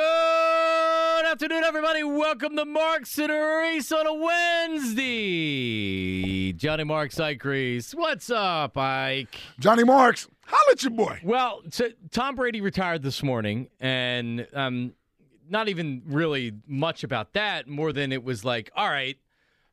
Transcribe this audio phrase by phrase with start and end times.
[0.00, 2.02] Good afternoon, everybody.
[2.02, 4.14] Welcome to Marks and Reese on a
[4.70, 6.52] Wednesday.
[6.54, 7.94] Johnny Marks, Ike Reese.
[7.94, 9.36] What's up, Ike?
[9.58, 11.20] Johnny Marks, holla at your boy.
[11.22, 11.60] Well,
[12.10, 14.94] Tom Brady retired this morning, and um,
[15.50, 19.18] not even really much about that, more than it was like, all right,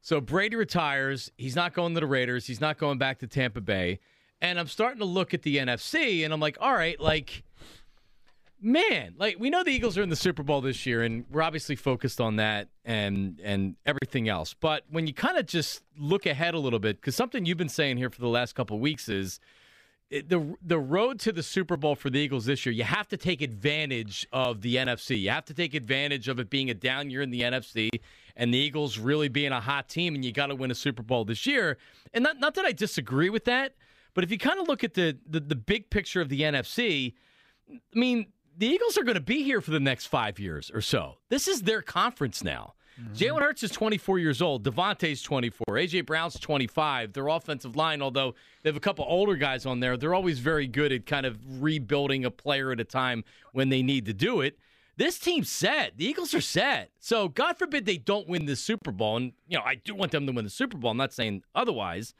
[0.01, 1.31] so Brady retires.
[1.37, 2.45] He's not going to the Raiders.
[2.45, 4.01] He's not going back to Tampa Bay.
[4.41, 7.43] And I'm starting to look at the NFC, and I'm like, all right, like–
[8.61, 11.41] man, like we know the Eagles are in the Super Bowl this year, and we're
[11.41, 14.53] obviously focused on that and and everything else.
[14.53, 17.69] But when you kind of just look ahead a little bit, because something you've been
[17.69, 19.39] saying here for the last couple of weeks is
[20.09, 22.73] it, the the road to the Super Bowl for the Eagles this year.
[22.73, 25.19] You have to take advantage of the NFC.
[25.19, 27.89] You have to take advantage of it being a down year in the NFC.
[28.35, 31.01] And the Eagles really being a hot team, and you got to win a Super
[31.01, 31.77] Bowl this year.
[32.13, 33.73] And not, not that I disagree with that,
[34.13, 37.13] but if you kind of look at the, the the big picture of the NFC,
[37.69, 38.27] I mean,
[38.57, 41.17] the Eagles are going to be here for the next five years or so.
[41.29, 42.73] This is their conference now.
[42.99, 43.13] Mm-hmm.
[43.13, 44.63] Jalen Hurts is 24 years old.
[44.63, 45.65] DeVonta's 24.
[45.69, 47.13] AJ Brown's 25.
[47.13, 48.33] Their offensive line, although
[48.63, 51.37] they have a couple older guys on there, they're always very good at kind of
[51.61, 53.23] rebuilding a player at a time
[53.53, 54.57] when they need to do it.
[54.95, 55.97] This team's set.
[55.97, 56.89] The Eagles are set.
[56.99, 59.17] So God forbid they don't win the Super Bowl.
[59.17, 60.89] And you know, I do want them to win the Super Bowl.
[60.89, 62.15] I'm not saying otherwise,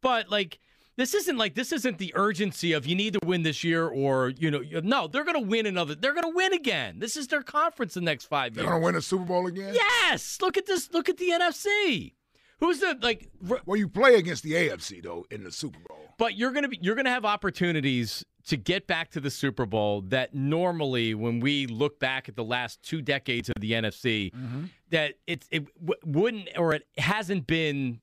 [0.00, 0.60] but like
[0.96, 4.30] this isn't like this isn't the urgency of you need to win this year or
[4.30, 6.98] you know no they're going to win another they're going to win again.
[6.98, 9.46] This is their conference the next five years they're going to win a super bowl
[9.46, 9.74] again?
[9.74, 10.38] Yes!
[10.40, 12.12] Look at this look at the nfc
[12.58, 13.28] who's the like
[13.64, 15.98] well you play against the afc though in the super bowl.
[16.18, 19.30] But you're going to be you're going to have opportunities to get back to the
[19.30, 23.72] super bowl that normally when we look back at the last two decades of the
[23.72, 24.64] nfc mm-hmm.
[24.90, 28.00] that it, it w- wouldn't or it hasn't been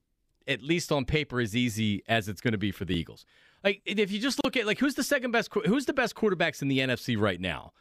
[0.47, 3.25] at least on paper, as easy as it's going to be for the Eagles.
[3.63, 6.62] Like if you just look at like who's the second best, who's the best quarterbacks
[6.62, 7.74] in the NFC right now?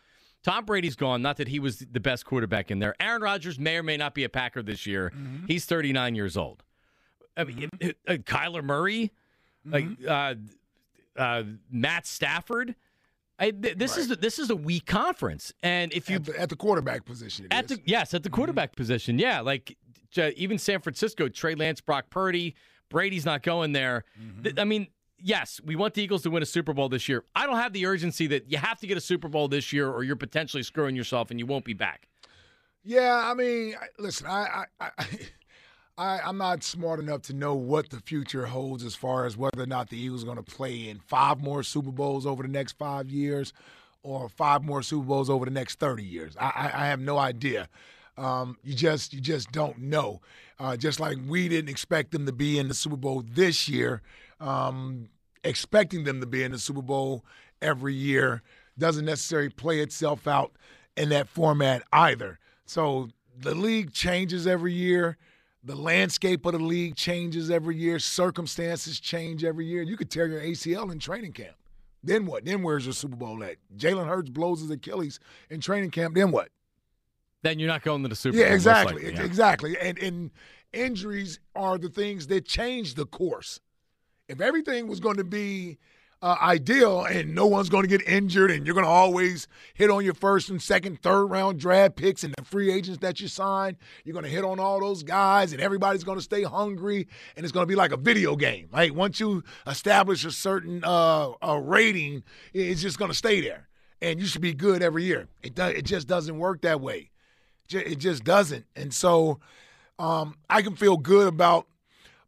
[0.42, 1.22] Tom Brady's gone.
[1.22, 2.94] Not that he was the best quarterback in there.
[3.00, 5.12] Aaron Rodgers may or may not be a Packer this year.
[5.14, 5.46] Mm-hmm.
[5.46, 6.62] He's 39 years old.
[7.36, 7.88] I mean, mm-hmm.
[8.06, 9.12] uh, Kyler Murray,
[9.66, 9.72] mm-hmm.
[9.72, 12.74] like uh, uh, Matt Stafford.
[13.38, 14.10] I, th- this right.
[14.10, 17.46] is this is a weak conference, and if you at the, at the quarterback position,
[17.50, 17.76] at is.
[17.76, 18.36] the yes, at the mm-hmm.
[18.36, 19.85] quarterback position, yeah, like uh,
[20.36, 22.54] even San Francisco, Trey Lance, Brock Purdy,
[22.88, 24.04] Brady's not going there.
[24.20, 24.58] Mm-hmm.
[24.58, 24.88] I mean,
[25.18, 27.24] yes, we want the Eagles to win a Super Bowl this year.
[27.34, 29.90] I don't have the urgency that you have to get a Super Bowl this year
[29.90, 32.08] or you're potentially screwing yourself and you won't be back.
[32.84, 35.04] Yeah, I mean, listen, I, I, I,
[35.98, 39.62] I I'm not smart enough to know what the future holds as far as whether
[39.62, 42.48] or not the Eagles are going to play in five more Super Bowls over the
[42.48, 43.52] next five years
[44.02, 46.36] or five more Super Bowls over the next 30 years.
[46.38, 47.68] I, I have no idea.
[48.16, 50.20] Um, you just you just don't know.
[50.58, 54.02] Uh, just like we didn't expect them to be in the Super Bowl this year,
[54.40, 55.08] um,
[55.44, 57.24] expecting them to be in the Super Bowl
[57.60, 58.42] every year
[58.78, 60.52] doesn't necessarily play itself out
[60.96, 62.38] in that format either.
[62.64, 65.16] So the league changes every year.
[65.64, 67.98] The landscape of the league changes every year.
[67.98, 69.82] Circumstances change every year.
[69.82, 71.56] You could tear your ACL in training camp.
[72.04, 72.44] Then what?
[72.44, 73.56] Then where's your Super Bowl at?
[73.76, 75.18] Jalen Hurts blows his Achilles
[75.50, 76.14] in training camp.
[76.14, 76.50] Then what?
[77.46, 78.54] Then you're not going to the Super yeah, Bowl.
[78.54, 79.78] Exactly, likely, yeah, exactly.
[79.78, 80.30] And and
[80.72, 83.60] injuries are the things that change the course.
[84.28, 85.78] If everything was going to be
[86.20, 89.90] uh, ideal and no one's going to get injured and you're going to always hit
[89.90, 93.28] on your first and second, third round draft picks and the free agents that you
[93.28, 97.06] sign, you're going to hit on all those guys and everybody's going to stay hungry
[97.36, 98.68] and it's going to be like a video game.
[98.72, 98.92] Right?
[98.92, 103.68] Once you establish a certain uh, a rating, it's just going to stay there
[104.02, 105.28] and you should be good every year.
[105.42, 107.10] It does, it just doesn't work that way.
[107.70, 108.66] It just doesn't.
[108.74, 109.40] And so
[109.98, 111.66] um, I can feel good about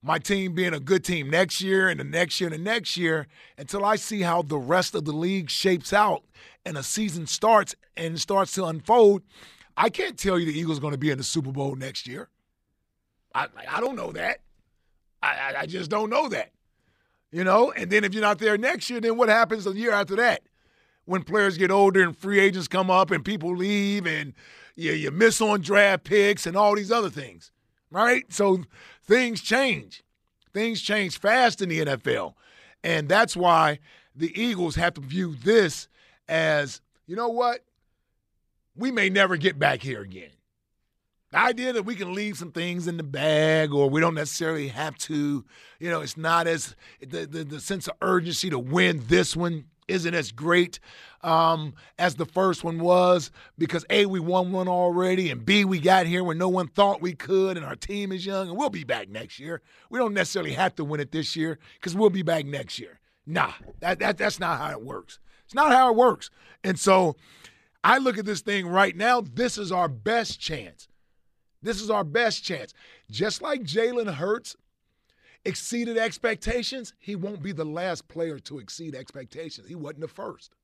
[0.02, 2.96] my team being a good team next year and the next year and the next
[2.96, 3.26] year
[3.56, 6.22] until I see how the rest of the league shapes out
[6.64, 9.22] and a season starts and starts to unfold.
[9.76, 12.06] I can't tell you the Eagles are going to be in the Super Bowl next
[12.06, 12.28] year.
[13.34, 14.40] I I don't know that.
[15.22, 16.52] I, I, I just don't know that.
[17.30, 19.92] You know, and then if you're not there next year, then what happens the year
[19.92, 20.42] after that?
[21.04, 24.32] When players get older and free agents come up and people leave and
[24.78, 27.50] you, you miss on draft picks and all these other things,
[27.90, 28.32] right?
[28.32, 28.62] So
[29.02, 30.04] things change.
[30.54, 32.34] Things change fast in the NFL.
[32.84, 33.80] And that's why
[34.14, 35.88] the Eagles have to view this
[36.28, 37.64] as, you know what?
[38.76, 40.30] We may never get back here again.
[41.32, 44.68] The idea that we can leave some things in the bag or we don't necessarily
[44.68, 45.44] have to,
[45.80, 49.64] you know, it's not as the, the, the sense of urgency to win this one
[49.88, 50.78] isn't as great
[51.22, 55.80] um, as the first one was because A, we won one already, and B, we
[55.80, 58.70] got here when no one thought we could, and our team is young, and we'll
[58.70, 59.60] be back next year.
[59.90, 63.00] We don't necessarily have to win it this year because we'll be back next year.
[63.26, 65.18] Nah, that, that, that's not how it works.
[65.44, 66.30] It's not how it works.
[66.62, 67.16] And so
[67.82, 70.88] I look at this thing right now, this is our best chance
[71.62, 72.74] this is our best chance.
[73.10, 74.56] Just like Jalen Hurts
[75.44, 79.68] exceeded expectations, he won't be the last player to exceed expectations.
[79.68, 80.54] He wasn't the first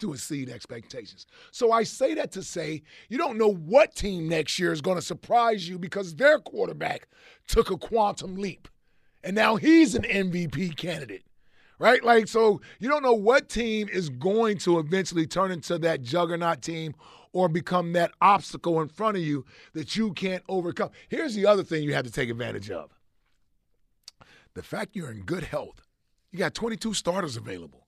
[0.00, 1.26] to exceed expectations.
[1.52, 4.96] So I say that to say you don't know what team next year is going
[4.96, 7.08] to surprise you because their quarterback
[7.46, 8.68] took a quantum leap.
[9.24, 11.24] And now he's an MVP candidate.
[11.78, 12.04] Right?
[12.04, 16.62] Like, so you don't know what team is going to eventually turn into that juggernaut
[16.62, 16.94] team
[17.32, 20.90] or become that obstacle in front of you that you can't overcome.
[21.08, 22.90] Here's the other thing you have to take advantage of
[24.54, 25.82] the fact you're in good health.
[26.30, 27.86] You got 22 starters available.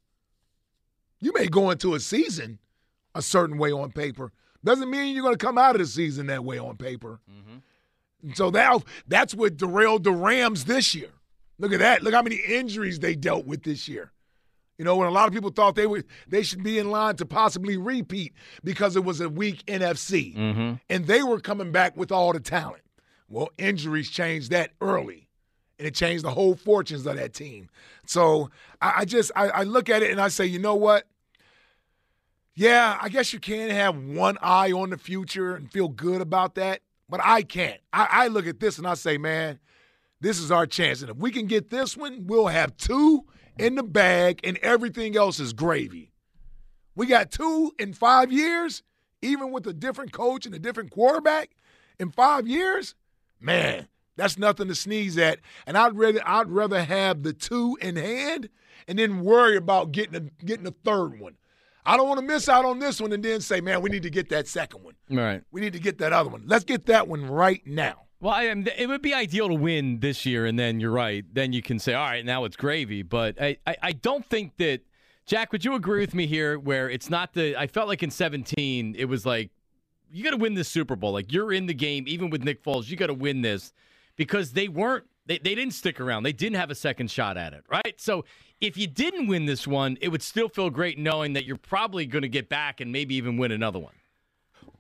[1.21, 2.59] You may go into a season
[3.15, 4.33] a certain way on paper.
[4.63, 7.21] Doesn't mean you're going to come out of the season that way on paper.
[7.31, 8.33] Mm-hmm.
[8.35, 11.11] So that, that's what derailed the Rams this year.
[11.59, 12.03] Look at that.
[12.03, 14.11] Look how many injuries they dealt with this year.
[14.79, 17.15] You know, when a lot of people thought they would they should be in line
[17.17, 18.33] to possibly repeat
[18.65, 20.35] because it was a weak NFC.
[20.37, 20.75] Mm-hmm.
[20.91, 22.83] And they were coming back with all the talent.
[23.29, 25.24] Well, injuries changed that early.
[25.85, 27.69] And it changed the whole fortunes of that team.
[28.07, 28.49] So
[28.81, 31.07] I, I just I, I look at it and I say, you know what?
[32.55, 36.55] Yeah, I guess you can have one eye on the future and feel good about
[36.55, 37.83] that, but I can't.
[37.93, 39.59] I, I look at this and I say, man,
[40.23, 41.03] this is our chance.
[41.03, 43.27] And if we can get this one, we'll have two
[43.59, 46.13] in the bag, and everything else is gravy.
[46.97, 48.83] We got two in five years,
[49.21, 51.51] even with a different coach and a different quarterback
[52.01, 52.95] in five years.
[53.39, 55.41] Man, that's nothing to sneeze at.
[55.67, 58.49] And I'd rather I'd rather have the two in hand
[58.87, 61.37] and then worry about getting a getting a third one.
[61.87, 64.05] I don't want to miss out on this one and then say, man, we need
[64.05, 64.95] to get that second one.
[65.11, 65.43] Right.
[65.51, 66.45] We need to get that other one.
[66.47, 68.05] Let's get that one right now.
[68.21, 71.27] Well, I, it would be ideal to win this year, and then you're right.
[71.31, 73.03] Then you can say, all right, now it's gravy.
[73.03, 74.81] But I, I, I don't think that,
[75.27, 78.11] Jack, would you agree with me here where it's not the, I felt like in
[78.11, 79.51] 17, it was like,
[80.11, 81.13] you got to win this Super Bowl.
[81.13, 83.75] Like, you're in the game, even with Nick Foles, you got to win this
[84.17, 86.23] because they weren't, they, they didn't stick around.
[86.23, 87.95] They didn't have a second shot at it, right?
[87.99, 88.25] So
[88.61, 92.07] if you didn't win this one, it would still feel great knowing that you're probably
[92.07, 93.95] going to get back and maybe even win another one.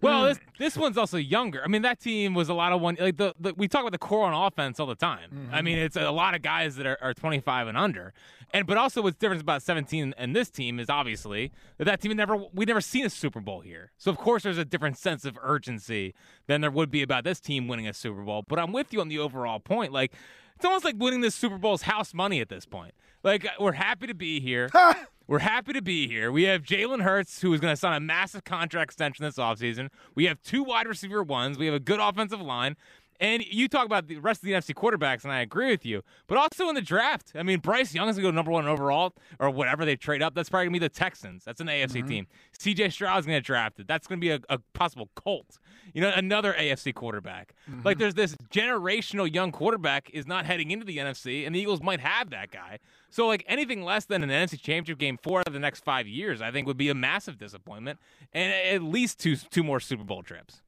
[0.04, 0.28] Well, hmm.
[0.28, 1.62] this this one's also younger.
[1.64, 2.96] I mean, that team was a lot of one.
[2.98, 5.30] Like the, the we talk about the core on offense all the time.
[5.34, 5.54] Mm-hmm.
[5.54, 8.12] I mean, it's a lot of guys that are, are 25 and under.
[8.52, 12.16] And but also what's different about 17 and this team is obviously that that team
[12.16, 13.90] never we never seen a Super Bowl here.
[13.98, 16.14] So of course there's a different sense of urgency
[16.46, 18.44] than there would be about this team winning a Super Bowl.
[18.46, 19.92] But I'm with you on the overall point.
[19.92, 20.12] Like
[20.54, 22.94] it's almost like winning this Super Bowl is house money at this point.
[23.24, 24.70] Like we're happy to be here.
[25.26, 26.30] We're happy to be here.
[26.30, 29.88] We have Jalen Hurts, who is going to sign a massive contract extension this offseason.
[30.14, 31.56] We have two wide receiver ones.
[31.56, 32.76] We have a good offensive line.
[33.20, 36.02] And you talk about the rest of the NFC quarterbacks, and I agree with you.
[36.26, 38.66] But also in the draft, I mean, Bryce Young is going to go number one
[38.66, 40.34] overall or whatever they trade up.
[40.34, 41.44] That's probably going to be the Texans.
[41.44, 42.08] That's an AFC mm-hmm.
[42.08, 42.26] team.
[42.58, 43.86] CJ Stroud is going to get drafted.
[43.86, 45.58] That's going to be a, a, possible Colt.
[45.92, 47.54] You know, another AFC quarterback.
[47.70, 47.82] Mm-hmm.
[47.84, 51.82] Like there's this generational young quarterback is not heading into the NFC, and the Eagles
[51.82, 52.78] might have that guy.
[53.10, 56.42] So like anything less than an NFC Championship game four of the next five years,
[56.42, 58.00] I think would be a massive disappointment,
[58.32, 60.62] and at least two two more Super Bowl trips.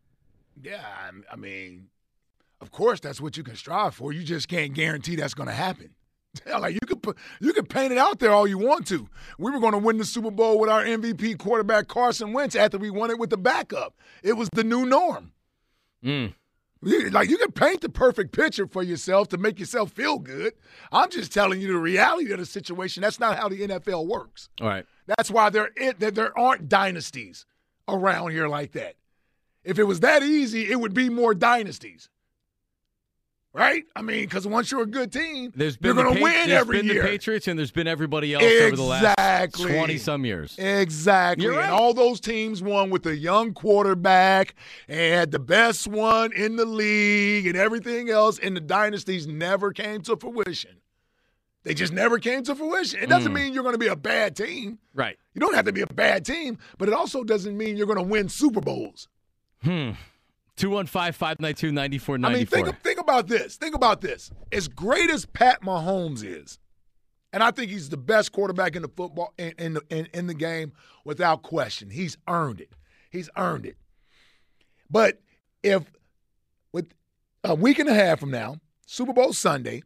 [0.63, 0.85] Yeah,
[1.31, 1.89] I mean,
[2.61, 4.13] of course that's what you can strive for.
[4.13, 5.91] You just can't guarantee that's going to happen.
[6.47, 9.09] like you could put, you could paint it out there all you want to.
[9.39, 12.79] We were going to win the Super Bowl with our MVP quarterback Carson Wentz after
[12.79, 13.95] we won it with the backup.
[14.23, 15.33] It was the new norm.
[16.05, 16.35] Mm.
[16.83, 20.53] Like you can paint the perfect picture for yourself to make yourself feel good.
[20.93, 23.01] I'm just telling you the reality of the situation.
[23.01, 24.51] That's not how the NFL works.
[24.61, 24.87] All right.
[25.07, 27.47] That's why there there aren't dynasties
[27.89, 28.97] around here like that.
[29.65, 32.09] If it was that easy, it would be more dynasties.
[33.57, 33.85] Right?
[33.97, 36.51] I mean, because once you're a good team, There's you're going to Pa- win there's
[36.61, 37.03] every been year.
[37.03, 40.57] the Patriots and there's been everybody else over the last twenty some years.
[40.59, 41.47] Exactly.
[41.49, 41.63] Right.
[41.65, 44.55] And all those teams won with a young quarterback
[44.89, 49.73] and had the best one in the league and everything else, and the dynasties never
[49.73, 50.73] came to fruition.
[51.65, 53.01] They just never came to fruition.
[53.01, 53.09] It Mm.
[53.09, 54.79] doesn't mean you're going to be a bad team.
[54.95, 55.19] Right.
[55.35, 57.99] You don't have to be a bad team, but it also doesn't mean you're going
[57.99, 59.09] to win Super Bowls.
[59.65, 59.91] Hmm.
[60.57, 62.25] 215-592-9494.
[62.25, 63.57] I mean, think, think about this.
[63.57, 64.31] Think about this.
[64.53, 66.59] As great as Pat Mahomes is,
[67.33, 70.27] and I think he's the best quarterback in the football in, in the in, in
[70.27, 70.73] the game
[71.05, 71.91] without question.
[71.91, 72.73] He's earned it.
[73.11, 73.77] He's earned it.
[74.89, 75.21] But
[75.63, 75.85] if
[76.73, 76.95] with
[77.45, 79.83] a week and a half from now, Super Bowl Sunday,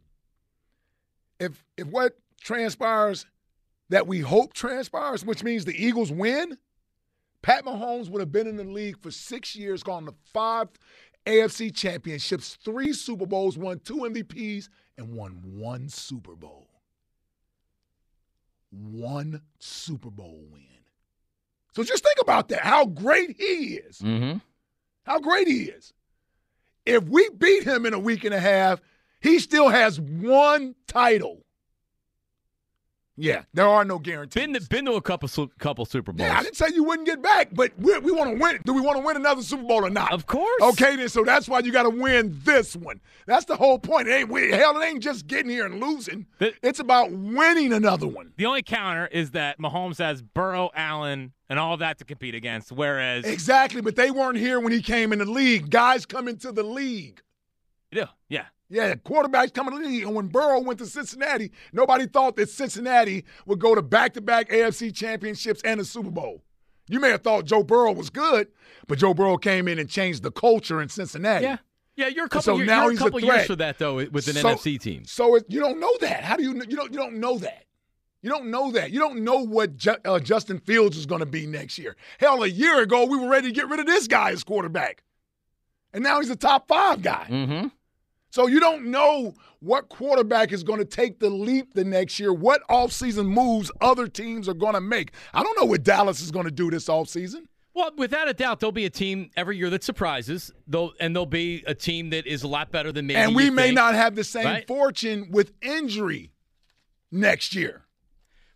[1.39, 3.25] if if what transpires
[3.89, 6.57] that we hope transpires, which means the Eagles win,
[7.41, 10.69] Pat Mahomes would have been in the league for six years, gone to five
[11.25, 16.67] AFC championships, three Super Bowls, won two MVPs, and won one Super Bowl.
[18.71, 20.61] One Super Bowl win.
[21.73, 22.61] So just think about that.
[22.61, 23.99] How great he is.
[23.99, 24.37] Mm-hmm.
[25.05, 25.93] How great he is.
[26.85, 28.81] If we beat him in a week and a half,
[29.19, 31.45] he still has one title.
[33.17, 34.41] Yeah, there are no guarantees.
[34.41, 36.27] Been to, been to a couple couple Super Bowls.
[36.29, 38.59] Yeah, I didn't say you wouldn't get back, but we, we want to win.
[38.65, 40.11] Do we want to win another Super Bowl or not?
[40.13, 40.61] Of course.
[40.61, 41.09] Okay, then.
[41.09, 43.01] So that's why you got to win this one.
[43.27, 44.07] That's the whole point.
[44.07, 44.79] It ain't we, hell.
[44.79, 46.25] It ain't just getting here and losing.
[46.39, 48.31] That- it's about winning another one.
[48.37, 52.71] The only counter is that Mahomes has Burrow, Allen, and all that to compete against,
[52.71, 55.69] whereas Exactly, but they weren't here when he came in the league.
[55.69, 57.21] Guys come into the league.
[57.91, 58.45] yeah, yeah.
[58.71, 60.03] Yeah, quarterbacks coming to the league.
[60.03, 64.95] And when Burrow went to Cincinnati, nobody thought that Cincinnati would go to back-to-back AFC
[64.95, 66.41] championships and a Super Bowl.
[66.87, 68.47] You may have thought Joe Burrow was good,
[68.87, 71.43] but Joe Burrow came in and changed the culture in Cincinnati.
[71.45, 71.57] Yeah.
[71.97, 73.35] Yeah, you're a couple, So now a he's a couple threat.
[73.35, 75.03] years for that though with an So- NFC team.
[75.05, 76.23] So it, you don't know that.
[76.23, 77.65] How do you you don't you don't know that?
[78.21, 78.91] You don't know that.
[78.91, 81.97] You don't know what Ju- uh, Justin Fields is going to be next year.
[82.19, 85.03] Hell, a year ago we were ready to get rid of this guy as quarterback,
[85.93, 87.27] and now he's a top five guy.
[87.29, 87.67] Mm-hmm.
[88.31, 92.33] So you don't know what quarterback is going to take the leap the next year,
[92.33, 95.11] what offseason moves other teams are going to make.
[95.33, 97.43] I don't know what Dallas is going to do this offseason.
[97.73, 100.51] Well, without a doubt, there'll be a team every year that surprises.
[100.67, 103.19] They'll and there'll be a team that is a lot better than maybe.
[103.19, 103.75] and we may think.
[103.75, 104.67] not have the same right?
[104.67, 106.31] fortune with injury
[107.11, 107.83] next year.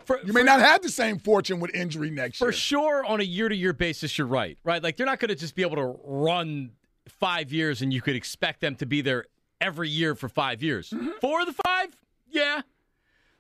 [0.05, 2.51] For, You may for- not have the same fortune with injury next For year.
[2.51, 4.57] For sure, on a year-to-year basis, you're right.
[4.63, 6.71] Right, like they're not going to just be able to run
[7.07, 9.25] five years, and you could expect them to be there
[9.61, 10.89] every year for five years.
[10.89, 11.09] Mm-hmm.
[11.21, 11.89] Four of the five,
[12.29, 12.61] yeah.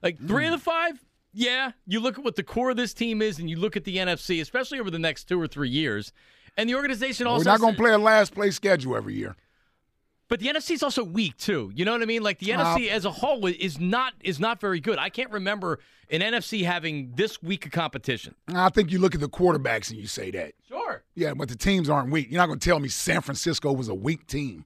[0.01, 1.03] Like three of the five,
[1.33, 1.71] yeah.
[1.87, 3.97] You look at what the core of this team is, and you look at the
[3.97, 6.13] NFC, especially over the next two or three years,
[6.57, 7.45] and the organization also.
[7.45, 9.35] We're not going to- play a last place schedule every year.
[10.27, 11.71] But the NFC is also weak too.
[11.75, 12.23] You know what I mean?
[12.23, 14.97] Like the NFC as a whole is not is not very good.
[14.97, 15.79] I can't remember
[16.09, 18.33] an NFC having this weak a competition.
[18.47, 20.53] I think you look at the quarterbacks and you say that.
[20.67, 21.03] Sure.
[21.13, 22.31] Yeah, but the teams aren't weak.
[22.31, 24.65] You're not going to tell me San Francisco was a weak team.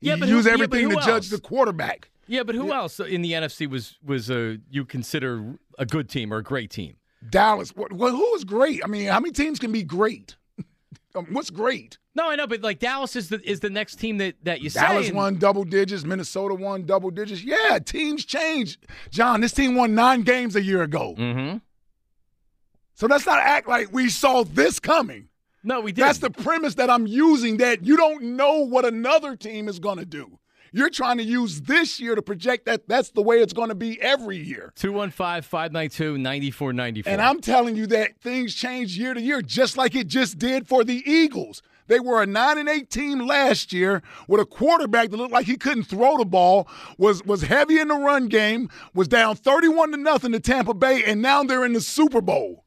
[0.00, 2.10] Yeah, you but who- use yeah, but everything to judge the quarterback.
[2.26, 6.32] Yeah, but who else in the NFC was was a you consider a good team
[6.32, 6.96] or a great team?
[7.28, 7.70] Dallas.
[7.76, 8.82] What, well, who is great?
[8.84, 10.36] I mean, how many teams can be great?
[11.12, 11.98] Um, What's great?
[12.14, 14.70] No, I know, but like Dallas is the is the next team that that you
[14.70, 15.12] Dallas say.
[15.12, 16.04] won double digits.
[16.04, 17.42] Minnesota won double digits.
[17.42, 18.78] Yeah, teams change.
[19.10, 21.16] John, this team won nine games a year ago.
[21.18, 21.62] Mhm.
[22.94, 25.29] So let's not act like we saw this coming.
[25.62, 26.04] No, we did.
[26.04, 29.98] That's the premise that I'm using that you don't know what another team is going
[29.98, 30.38] to do.
[30.72, 33.74] You're trying to use this year to project that that's the way it's going to
[33.74, 34.72] be every year.
[34.76, 37.06] 215-592-9494.
[37.06, 40.68] And I'm telling you that things change year to year, just like it just did
[40.68, 41.60] for the Eagles.
[41.88, 45.46] They were a nine and eight team last year with a quarterback that looked like
[45.46, 49.90] he couldn't throw the ball, was was heavy in the run game, was down 31
[49.90, 52.64] to nothing to Tampa Bay, and now they're in the Super Bowl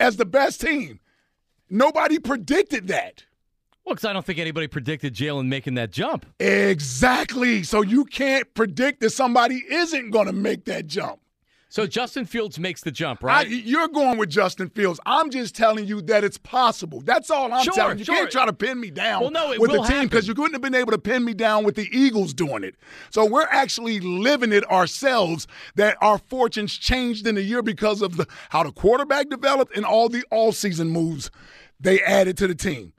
[0.00, 1.00] as the best team.
[1.68, 3.24] Nobody predicted that.
[3.84, 6.26] well, because I don't think anybody predicted Jalen making that jump.
[6.38, 7.62] Exactly.
[7.62, 11.20] So you can't predict that somebody isn't going to make that jump.
[11.68, 13.48] So Justin Fields makes the jump, I, right?
[13.48, 15.00] you're going with Justin Fields.
[15.04, 17.00] I'm just telling you that it's possible.
[17.00, 18.00] That's all I'm Sure, telling you.
[18.00, 18.14] You sure.
[18.14, 20.52] can't try to pin me down Well, no, it with the team because you couldn't
[20.52, 22.76] have been able to pin me down with the Eagles doing it.
[23.10, 28.16] So we're actually living it ourselves that our fortunes changed in a year because of
[28.16, 31.30] the how the quarterback developed and all the all-season moves
[31.80, 32.92] they added to the team.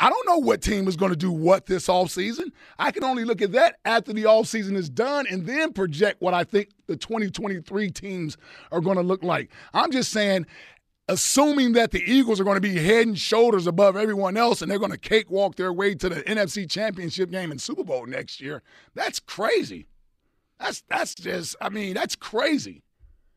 [0.00, 2.50] I don't know what team is going to do what this offseason.
[2.78, 6.34] I can only look at that after the offseason is done and then project what
[6.34, 8.36] I think the 2023 teams
[8.72, 9.50] are going to look like.
[9.72, 10.46] I'm just saying
[11.08, 14.70] assuming that the Eagles are going to be head and shoulders above everyone else and
[14.70, 18.40] they're going to cakewalk their way to the NFC Championship game and Super Bowl next
[18.40, 18.62] year,
[18.94, 19.86] that's crazy.
[20.58, 22.82] That's that's just I mean, that's crazy.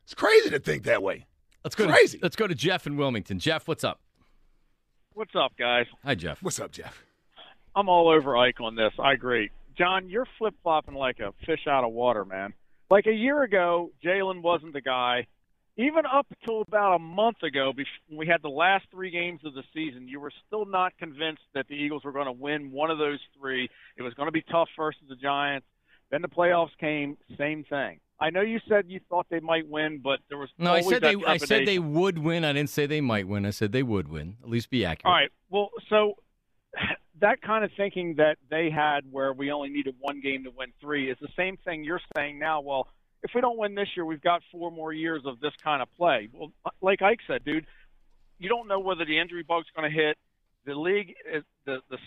[0.06, 1.26] It's crazy to think that way.
[1.64, 2.20] Let's go Crazy.
[2.20, 3.40] To, let's go to Jeff in Wilmington.
[3.40, 4.00] Jeff, what's up?
[5.18, 5.88] What's up, guys?
[6.06, 6.44] Hi, Jeff.
[6.44, 7.04] What's up, Jeff?
[7.76, 8.92] I'm all over Ike on this.
[9.00, 9.50] I agree.
[9.76, 12.54] John, you're flip flopping like a fish out of water, man.
[12.92, 15.26] Like a year ago, Jalen wasn't the guy.
[15.76, 19.56] Even up until about a month ago, before we had the last three games of
[19.56, 22.92] the season, you were still not convinced that the Eagles were going to win one
[22.92, 23.68] of those three.
[23.98, 25.66] It was going to be tough versus the Giants.
[26.12, 28.02] Then the playoffs came, same thing.
[28.20, 31.04] I know you said you thought they might win, but there was No, I said
[31.04, 31.26] that they.
[31.26, 32.44] I said they would win.
[32.44, 33.46] I didn't say they might win.
[33.46, 34.38] I said they would win.
[34.44, 35.06] At least be accurate.
[35.06, 35.32] All right.
[35.50, 36.16] Well, so
[37.22, 40.74] that kind of thinking that they had where we only needed one game to win
[40.82, 42.62] three is the same thing you're saying now.
[42.62, 42.88] Well,
[43.24, 45.88] if we don't win this year, we've got four more years of this kind of
[45.96, 46.30] play.
[46.34, 47.66] Well, like Ike said, dude,
[48.40, 50.18] you don't know whether the injury bug's going to hit.
[50.66, 51.98] The league, is, the the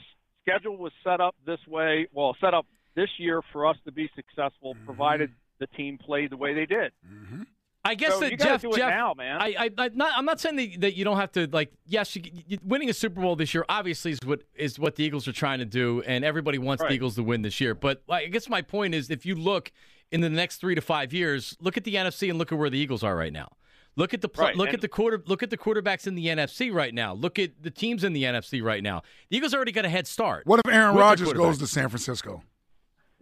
[0.43, 2.09] schedule was set up this way.
[2.12, 4.85] Well, set up this year for us to be successful, mm-hmm.
[4.85, 6.93] provided the team played the way they did.
[7.07, 7.43] Mm-hmm.
[7.83, 9.40] I guess So that you gotta Jeff, it Jeff, now, man.
[9.40, 11.73] I, I, I not, I'm not saying that, that you don't have to like.
[11.87, 15.05] Yes, you, you, winning a Super Bowl this year obviously is what is what the
[15.05, 17.75] Eagles are trying to do, and everybody wants the Eagles to win this year.
[17.75, 19.73] But I guess my point is, if you look
[20.12, 22.69] in the next three to five years, look at the NFC and look at where
[22.69, 23.49] the Eagles are right now.
[23.97, 26.14] Look at the pl- Right, look and- at the quarter look at the quarterbacks in
[26.14, 27.14] the NFC right now.
[27.14, 29.02] Look at the teams in the NFC right now.
[29.31, 30.47] The Eagles already got a head start.
[30.47, 32.43] What if Aaron Rodgers goes to San Francisco?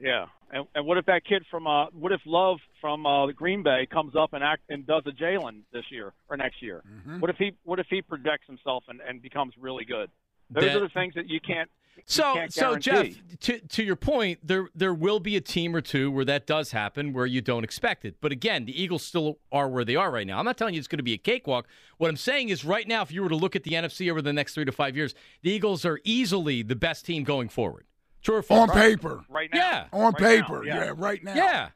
[0.01, 3.33] Yeah, and, and what if that kid from uh, what if Love from uh, the
[3.33, 6.83] Green Bay comes up and act and does a Jalen this year or next year?
[6.91, 7.21] Mm-hmm.
[7.21, 10.11] What if he what if he projects himself and, and becomes really good?
[10.51, 11.69] Those That- are the things that you can't.
[11.97, 13.09] you So, can't so Jeff,
[13.41, 16.71] to to your point, there there will be a team or two where that does
[16.71, 18.17] happen where you don't expect it.
[18.21, 20.39] But again, the Eagles still are where they are right now.
[20.39, 21.67] I'm not telling you it's going to be a cakewalk.
[21.99, 24.23] What I'm saying is, right now, if you were to look at the NFC over
[24.23, 27.85] the next three to five years, the Eagles are easily the best team going forward.
[28.23, 28.71] True or false?
[28.71, 29.23] On paper.
[29.29, 29.59] right now.
[29.59, 29.85] Yeah.
[29.93, 30.63] On Right paper.
[30.65, 30.93] now, yeah.
[30.97, 31.35] right now.
[31.35, 31.69] Yeah.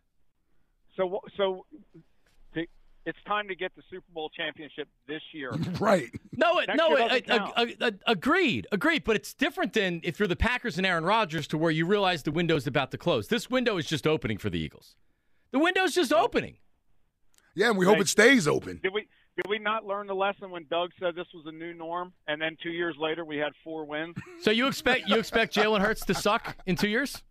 [0.96, 1.64] So so
[2.54, 2.66] to,
[3.06, 5.52] it's time to get the Super Bowl championship this year.
[5.80, 6.10] Right.
[6.36, 9.04] No, it, no, it, doesn't I- I- I- agreed, agreed.
[9.04, 12.22] But it's different than if you're the Packers and Aaron Rodgers, to where you realize
[12.22, 13.28] the window's about to close.
[13.28, 14.96] This window is just opening for the Eagles.
[15.52, 16.56] The window's just opening.
[17.54, 18.02] Yeah, and we hope Right.
[18.02, 18.80] it stays open.
[18.82, 21.72] Did we did we not learn the lesson when Doug said this was a new
[21.72, 24.14] norm, and then two years later we had four wins?
[24.40, 27.22] So you expect you expect Jalen Hurts to suck in two years?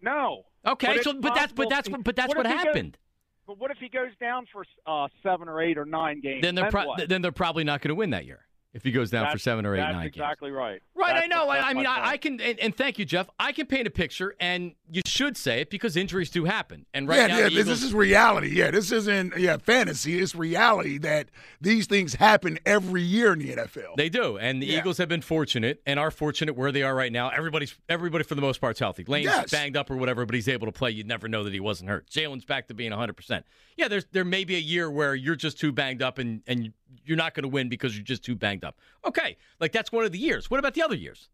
[0.00, 0.44] No.
[0.66, 2.98] Okay, But so but that's but that's but that's what what, he goes- happened.
[3.46, 6.42] But what if he goes down for uh, seven or eight or nine games?
[6.42, 9.10] then they're pro- then they're probably not going to win that year if he goes
[9.10, 10.14] down for seven or eight that's nine games.
[10.16, 10.80] exactly right.
[10.94, 11.48] Right, That's I know.
[11.48, 13.28] I, I mean, I, I can, and, and thank you, Jeff.
[13.38, 16.84] I can paint a picture, and you should say it because injuries do happen.
[16.92, 18.50] And right yeah, now, yeah, the this, Eagles, this is reality.
[18.50, 20.20] Yeah, this isn't yeah fantasy.
[20.20, 21.30] It's reality that
[21.60, 23.96] these things happen every year in the NFL.
[23.96, 24.78] They do, and the Yeah.
[24.78, 27.30] Eagles have been fortunate and are fortunate where they are right now.
[27.30, 29.04] Everybody's everybody for the most part's healthy.
[29.08, 29.50] Lane's Yes.
[29.50, 30.90] banged up or whatever, but he's able to play.
[30.90, 32.08] You'd never know that he wasn't hurt.
[32.10, 33.14] Jalen's back to being 100.
[33.16, 36.42] percent Yeah, there's there may be a year where you're just too banged up and
[36.46, 36.72] and
[37.04, 38.76] you're not going to win because you're just too banged up.
[39.04, 40.50] Okay, like that's one of the years.
[40.50, 41.28] What about the other years?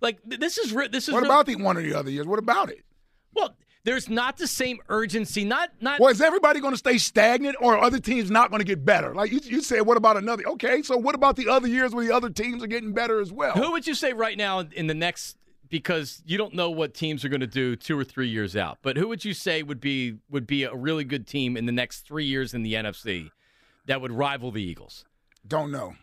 [0.00, 2.26] Like th- this is this is what about the one or the other years?
[2.26, 2.84] What about it?
[3.34, 3.54] well.
[3.84, 5.44] There's not the same urgency.
[5.44, 5.98] Not not.
[5.98, 8.84] Well, is everybody going to stay stagnant, or are other teams not going to get
[8.84, 9.12] better?
[9.12, 10.44] Like you, you said, what about another?
[10.50, 13.32] Okay, so what about the other years where the other teams are getting better as
[13.32, 13.54] well?
[13.54, 15.36] Who would you say right now in the next
[15.72, 18.78] because you don't know what teams are going to do 2 or 3 years out.
[18.82, 21.72] But who would you say would be would be a really good team in the
[21.72, 23.30] next 3 years in the NFC
[23.86, 25.04] that would rival the Eagles?
[25.46, 25.94] Don't know.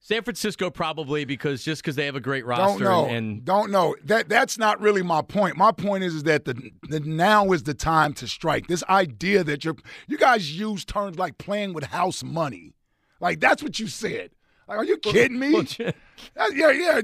[0.00, 2.84] San Francisco probably because just because they have a great roster.
[2.84, 3.04] Don't know.
[3.06, 3.96] and, and Don't know.
[4.04, 5.56] That that's not really my point.
[5.56, 8.68] My point is, is that the, the now is the time to strike.
[8.68, 9.76] This idea that you're
[10.06, 12.74] you guys use terms like playing with house money,
[13.20, 14.30] like that's what you said.
[14.68, 15.66] Like, are you kidding me?
[16.36, 17.00] Uh, yeah, yeah.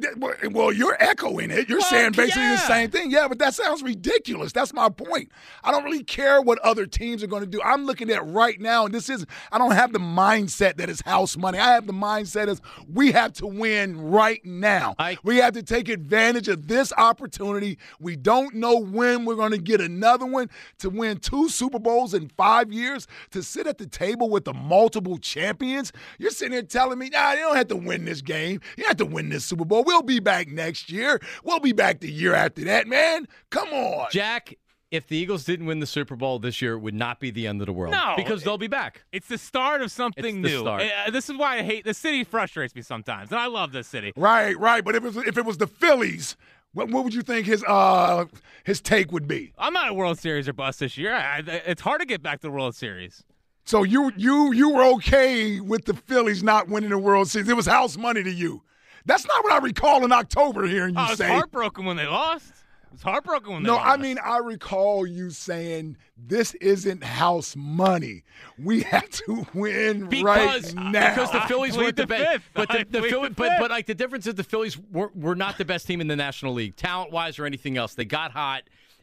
[0.50, 1.68] well- you're echoing it.
[1.68, 2.52] You're Well, saying basically yeah.
[2.56, 3.10] the same thing.
[3.10, 4.52] Yeah, but that sounds ridiculous.
[4.52, 5.30] That's my point.
[5.62, 7.60] I don't really care what other teams are going to do.
[7.62, 11.02] I'm looking at right now, and this is, I don't have the mindset that it's
[11.02, 11.58] house money.
[11.58, 12.60] I have the mindset as
[12.92, 14.94] we have to win right now.
[14.98, 17.78] I- we have to take advantage of this opportunity.
[18.00, 22.14] We don't know when we're going to get another one to win two Super Bowls
[22.14, 25.92] in five years, to sit at the table with the multiple champions.
[26.18, 28.60] You're sitting here telling me, nah, you don't have to win this game.
[28.76, 29.84] You have to win this Super Bowl.
[29.84, 31.20] We'll be back next year.
[31.44, 33.26] We'll be back the year after that, man.
[33.50, 34.08] Come on.
[34.10, 34.54] Jack,
[34.90, 37.46] if the Eagles didn't win the Super Bowl this year, it would not be the
[37.46, 37.92] end of the world.
[37.92, 39.02] No, because they'll be back.
[39.12, 40.60] It's the start of something It's the new.
[40.60, 40.82] start.
[40.82, 42.22] Uh, this is why I hate the city.
[42.24, 44.12] Frustrates me sometimes, and I love this city.
[44.16, 44.84] Right, right.
[44.84, 46.36] But if it was, if it was the Phillies,
[46.72, 48.26] what, what would you think his uh
[48.64, 49.52] his take would be?
[49.58, 51.12] I'm not a World Series or bust this year.
[51.14, 53.24] I, I, it's hard to get back to the World Series.
[53.64, 57.48] So you you you were okay with the Phillies not winning the World Series?
[57.48, 58.62] It was house money to you.
[59.06, 61.28] That's not what I recall in October hearing you oh, I was say.
[61.28, 62.52] heartbroken when they lost.
[62.88, 63.88] I was heartbroken when they No, lost.
[63.88, 68.22] I mean I recall you saying this isn't house money.
[68.58, 71.10] We have to win because right now.
[71.10, 72.44] because the Phillies weren't the the best.
[72.54, 75.34] But the, the Philly, the but but like the difference is the Phillies were, were
[75.34, 77.94] not the best team in the National League, talent wise or anything else.
[77.94, 78.62] They got hot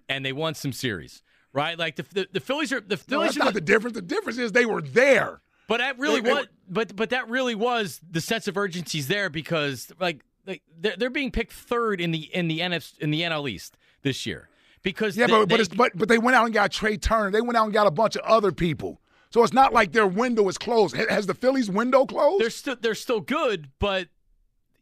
[0.09, 1.21] and they won some series,
[1.53, 1.77] right?
[1.77, 3.95] Like the the, the Phillies are the no, Phillies that's are not the difference.
[3.95, 5.41] The difference is they were there.
[5.71, 9.91] But that really was, but but that really was the sense of urgency's there because
[9.99, 13.49] like like they're, they're being picked third in the in the NF in the NL
[13.49, 14.49] East this year
[14.83, 16.97] because Yeah, they- but but, they- it's, but but they went out and got Trea
[16.97, 17.31] Turner.
[17.31, 18.99] They went out and got a bunch of other people.
[19.29, 20.93] So it's not like their window is closed.
[20.97, 22.41] Ha- Has the Phillies window closed?
[22.43, 24.09] they're still they're still good, but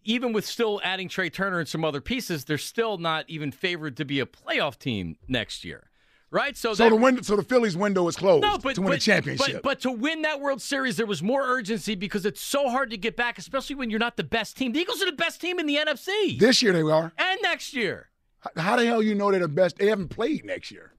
[0.04, 3.96] even with still adding Trea Turner and some other pieces, they're still not even favored
[3.98, 5.89] to be a playoff team next year,
[6.32, 6.56] right?
[6.58, 8.98] So so the window, so the Phillies window is closed no, but to win but,
[8.98, 9.54] a championship.
[9.56, 12.90] But, but to win that World Series, there was more urgency because it's so hard
[12.92, 14.72] to get back, especially when you're not the best team.
[14.72, 17.12] The Eagles are the best team in the NFC, this year they are.
[17.18, 18.10] and next year.
[18.46, 19.78] H- How the hell you know they're the best?
[19.78, 20.94] They haven't played next year.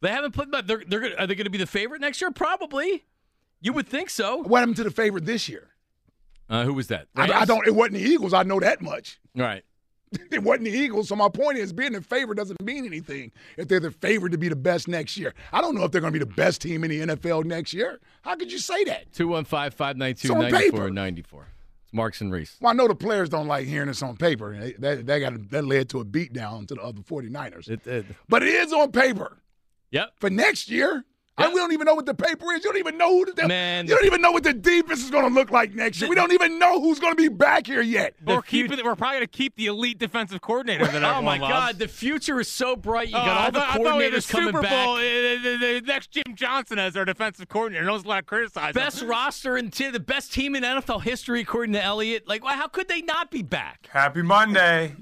[0.00, 2.20] They haven't played, but they're they're gonna, are they going to be the favorite next
[2.20, 2.30] year?
[2.30, 3.04] Probably.
[3.60, 4.38] You would think so.
[4.42, 5.70] What happened to the favorite this year?
[6.48, 7.08] Uh, who was that?
[7.16, 7.66] I, I don't.
[7.66, 8.32] It wasn't the Eagles.
[8.32, 9.18] I know that much.
[9.34, 9.64] Right.
[10.30, 11.08] It wasn't the Eagles.
[11.08, 14.38] So my point is, being the favorite doesn't mean anything if they're the favorite to
[14.38, 15.34] be the best next year.
[15.52, 17.72] I don't know if they're going to be the best team in the NFL next
[17.72, 18.00] year.
[18.22, 19.12] How could you say that?
[19.12, 21.46] 215 592 It's on 94 94.
[21.84, 22.56] It's Marks and Reese.
[22.60, 24.56] Well, I know the players don't like hearing this on paper.
[24.58, 27.68] They- That that got that led to a beatdown to the other 49ers.
[27.70, 29.38] It, it, but it is on paper
[29.90, 30.10] yep.
[30.16, 31.04] for next year.
[31.38, 31.48] I, Yeah.
[31.52, 32.64] we don't even know what the paper is.
[32.64, 33.86] You don't even know who the Man.
[33.86, 36.08] You don't even know what the defense is going to look like next year.
[36.08, 38.14] We don't even know who's going to be back here yet.
[38.24, 41.52] We're, keeping, we're probably going to keep the elite defensive coordinator that Oh, my loves.
[41.52, 41.78] God.
[41.78, 43.08] The future is so bright.
[43.08, 44.62] You Oh, got all I the thought- I thought we had the coordinators coming Super
[44.62, 44.86] back.
[44.86, 47.84] Bowl, uh, the, the, the next Jim Johnson as our defensive coordinator.
[47.84, 48.72] No one's allowed to criticize him.
[48.82, 52.26] Best roster and t- the best team in NFL history, according to Elliott.
[52.26, 53.88] Like, why- how could they not be back?
[53.92, 54.94] Happy Monday.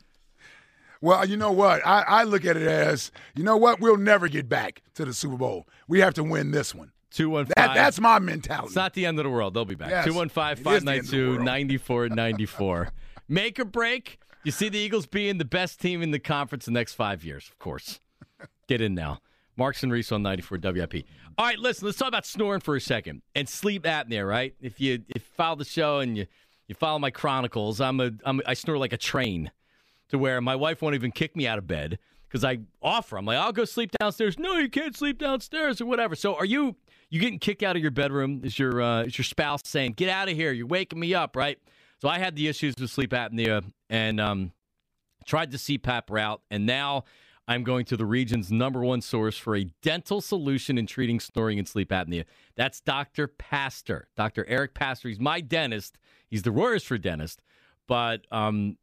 [1.01, 1.87] Well, you know what?
[1.87, 3.79] I, I look at it as, you know what?
[3.79, 5.67] We'll never get back to the Super Bowl.
[5.89, 6.93] We have to win this one.
[7.11, 7.55] 215.
[7.57, 8.67] That, that's my mentality.
[8.67, 9.55] It's not the end of the world.
[9.55, 9.91] They'll be back.
[9.91, 11.47] Yes, 215 it is the end of the 592 world.
[11.47, 12.89] 9494.
[13.29, 14.19] Make or break.
[14.43, 17.49] You see the Eagles being the best team in the conference the next five years,
[17.49, 18.01] of course.
[18.69, 19.21] Get in now.
[19.57, 21.05] Marks and Reese on 94 WIP.
[21.39, 24.55] All right, listen, let's talk about snoring for a second and sleep apnea, right?
[24.61, 26.27] If you if you follow the show and you,
[26.67, 29.51] you follow my chronicles, I'm a I'm, I snore like a train
[30.09, 31.99] to where my wife won't even kick me out of bed
[32.35, 33.17] because I offer.
[33.17, 34.41] I'm like, I'll go sleep downstairs.
[34.41, 36.17] No, you can't sleep downstairs or whatever.
[36.17, 36.75] So are you
[37.09, 38.41] you getting kicked out of your bedroom?
[38.43, 40.51] Is your uh, is your spouse saying, "Get out of here"?
[40.51, 41.61] You're waking me up, right?
[42.03, 44.51] So I had the issues with sleep apnea and um,
[45.25, 47.05] tried the CPAP route, and now
[47.47, 51.61] I'm going to the region's number one source for a dental solution in treating snoring
[51.61, 52.25] and sleep apnea.
[52.57, 53.29] That's Dr.
[53.29, 54.45] Pastor, Dr.
[54.49, 55.09] Eric Pastor.
[55.09, 55.99] He's my dentist.
[56.27, 57.43] He's the Royersford dentist,
[57.87, 58.77] but um,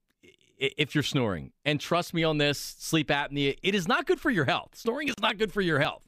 [0.62, 4.30] if you're snoring, and trust me on this, sleep apnea, it is not good for
[4.30, 4.76] your health.
[4.76, 6.04] Snoring is not good for your health,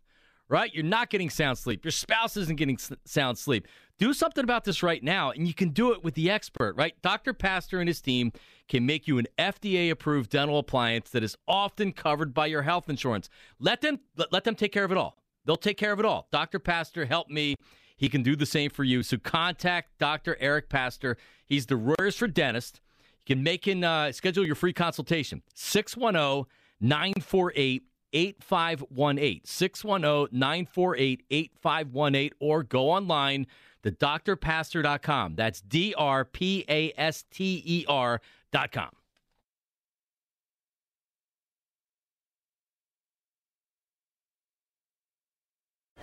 [0.47, 0.73] right?
[0.73, 1.83] You're not getting sound sleep.
[1.83, 3.67] Your spouse isn't getting sound sleep.
[3.97, 6.93] Do something about this right now, and you can do it with the expert, right?
[7.01, 7.33] Dr.
[7.33, 8.31] Pastor and his team
[8.67, 12.89] can make you an FDA approved dental appliance that is often covered by your health
[12.89, 13.29] insurance.
[13.59, 15.17] Let them let, them take care of it all.
[15.45, 16.27] They'll take care of it all.
[16.31, 16.59] Dr.
[16.59, 17.55] Pastor helped me.
[17.97, 19.03] He can do the same for you.
[19.03, 20.37] So contact Dr.
[20.39, 21.17] Eric Pastor.
[21.45, 22.81] He's the Royersford dentist.
[23.25, 25.41] You can make in uh, schedule your free consultation.
[25.53, 26.45] 610
[26.81, 27.83] 948
[28.13, 29.41] 8518.
[29.45, 33.47] 610 948 8518 or go online
[33.83, 35.35] to drpastor.com.
[35.35, 38.89] That's D R P A S T E R.com.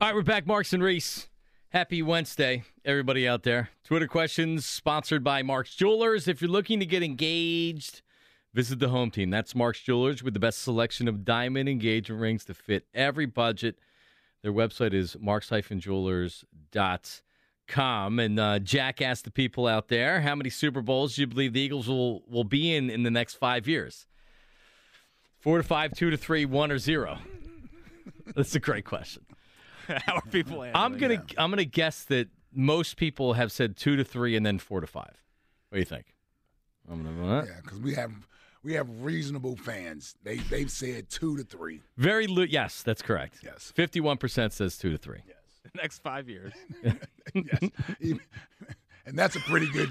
[0.00, 0.46] All right, we're back.
[0.46, 1.26] Marks and Reese.
[1.70, 3.70] Happy Wednesday, everybody out there.
[3.82, 6.28] Twitter questions sponsored by Mark's Jewelers.
[6.28, 8.02] If you're looking to get engaged,
[8.54, 9.30] visit the home team.
[9.30, 13.80] That's Mark's Jewelers with the best selection of diamond engagement rings to fit every budget.
[14.42, 18.18] Their website is marks-jewelers.com.
[18.20, 21.54] And uh, Jack asked the people out there, how many Super Bowls do you believe
[21.54, 24.06] the Eagles will, will be in in the next five years?
[25.40, 27.18] Four to five, two to three, one or zero?
[28.36, 29.24] That's a great question.
[30.06, 30.76] How are people answering?
[30.76, 34.58] I'm gonna I'm gonna guess that most people have said two to three and then
[34.58, 35.22] four to five.
[35.68, 36.14] What do you think?
[36.90, 37.46] I'm gonna that.
[37.48, 38.12] Yeah, because we have
[38.62, 40.14] we have reasonable fans.
[40.22, 41.80] They they've said two to three.
[41.96, 43.38] very lo- yes, that's correct.
[43.42, 43.72] Yes.
[43.74, 45.20] fifty one percent says two to three.
[45.62, 46.52] the next five years.
[47.34, 47.70] yes,
[48.00, 48.20] Even-
[49.06, 49.88] and that's a pretty good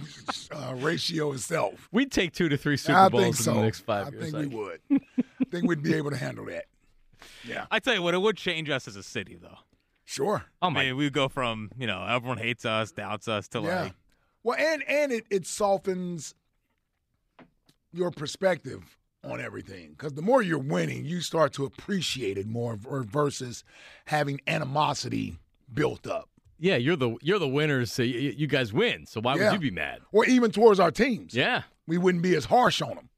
[0.52, 1.88] uh, ratio itself.
[1.92, 3.52] We'd take two to three Super I Bowls so.
[3.52, 4.32] in the next five I years.
[4.32, 4.80] think we would.
[4.92, 6.66] I think we'd be able to handle that.
[7.44, 9.58] Yeah, I tell you what, it would change us as a city, though.
[10.08, 10.46] Sure.
[10.62, 13.82] Oh I mean, we go from you know everyone hates us, doubts us, to Yeah.
[13.84, 13.94] like
[14.44, 16.34] Well, and and it it softens
[17.94, 22.78] your perspective on everything because the more you're winning, you start to appreciate it more
[22.78, 23.64] versus
[24.06, 25.38] having animosity
[25.74, 27.92] built up, Yeah, you're the you're the winners.
[27.92, 29.06] So you, you guys win.
[29.06, 29.52] So why Yeah.
[29.52, 30.00] would you be mad?
[30.12, 31.34] or even towards our teams.
[31.34, 33.10] Yeah, We wouldn't be as harsh on them.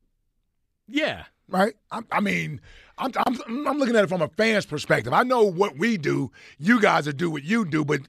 [0.87, 1.25] yeah.
[1.47, 1.73] right?
[1.91, 2.61] I, I mean,
[2.99, 5.13] I'm, I'm I'm looking at it from a fan's perspective.
[5.13, 6.31] I know what we do.
[6.57, 8.01] You guys will do what you do, but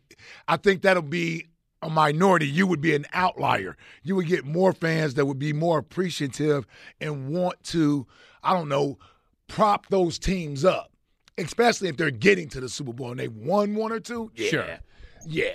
[0.48, 1.46] I think that'll be
[1.82, 2.46] a minority.
[2.46, 3.76] You would be an outlier.
[4.02, 6.66] You would get more fans that would be more appreciative
[7.00, 8.06] and want to,
[8.42, 8.98] I don't know,
[9.46, 10.92] prop those teams up,
[11.38, 14.30] especially if they're getting to the Super Bowl and they've won one or two.
[14.34, 14.50] Yeah.
[14.50, 14.78] Sure.
[15.26, 15.52] Yeah.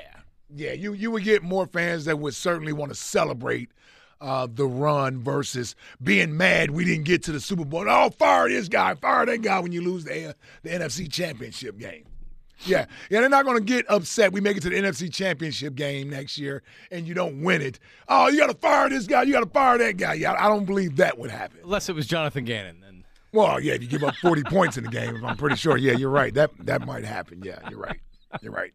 [0.53, 0.73] Yeah.
[0.73, 3.69] You you would get more fans that would certainly want to celebrate
[4.21, 7.85] uh, the run versus being mad we didn't get to the Super Bowl.
[7.87, 12.05] Oh, fire this guy, fire that guy when you lose the, the NFC Championship game.
[12.65, 14.31] Yeah, yeah, they're not going to get upset.
[14.31, 17.79] We make it to the NFC Championship game next year and you don't win it.
[18.07, 19.23] Oh, you got to fire this guy.
[19.23, 20.13] You got to fire that guy.
[20.13, 21.59] Yeah, I don't believe that would happen.
[21.63, 24.85] Unless it was Jonathan Gannon, then Well, yeah, if you give up 40 points in
[24.85, 25.75] the game, I'm pretty sure.
[25.75, 26.33] Yeah, you're right.
[26.33, 27.41] That that might happen.
[27.43, 27.99] Yeah, you're right.
[28.41, 28.71] You're right.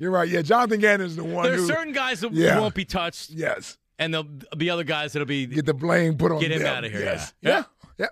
[0.00, 0.28] You're right.
[0.28, 1.66] Yeah, Jonathan Gannon is the one there are who.
[1.66, 2.58] certain guys that Yeah.
[2.58, 3.78] won't be touched, yes.
[3.98, 5.46] And there'll be other guys that'll be.
[5.46, 6.84] Get the blame put on Get him them.
[6.84, 7.32] of here, Yes.
[7.40, 7.50] yeah.
[7.50, 7.64] Yeah.
[7.98, 8.06] Yeah.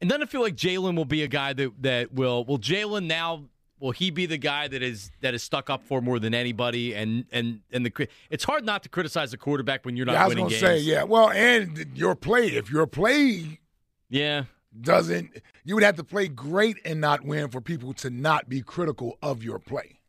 [0.00, 2.44] And then I feel like Jalen will be a guy that that will.
[2.44, 3.44] Will Jalen now?
[3.78, 6.94] Will he be the guy that is that is stuck up for more than anybody?
[6.94, 10.24] And and and the it's hard not to criticize a quarterback when you're not Yeah,
[10.24, 10.60] I was winning games.
[10.60, 11.02] say, yeah.
[11.02, 12.46] Well, and your play.
[12.48, 13.60] If your play
[14.08, 14.44] yeah.
[14.80, 18.62] doesn't, you would have to play great and not win for people to not be
[18.62, 20.00] critical of your play.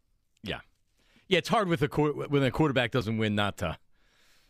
[0.43, 0.59] Yeah,
[1.27, 1.39] yeah.
[1.39, 3.77] It's hard with a when a quarterback doesn't win, not to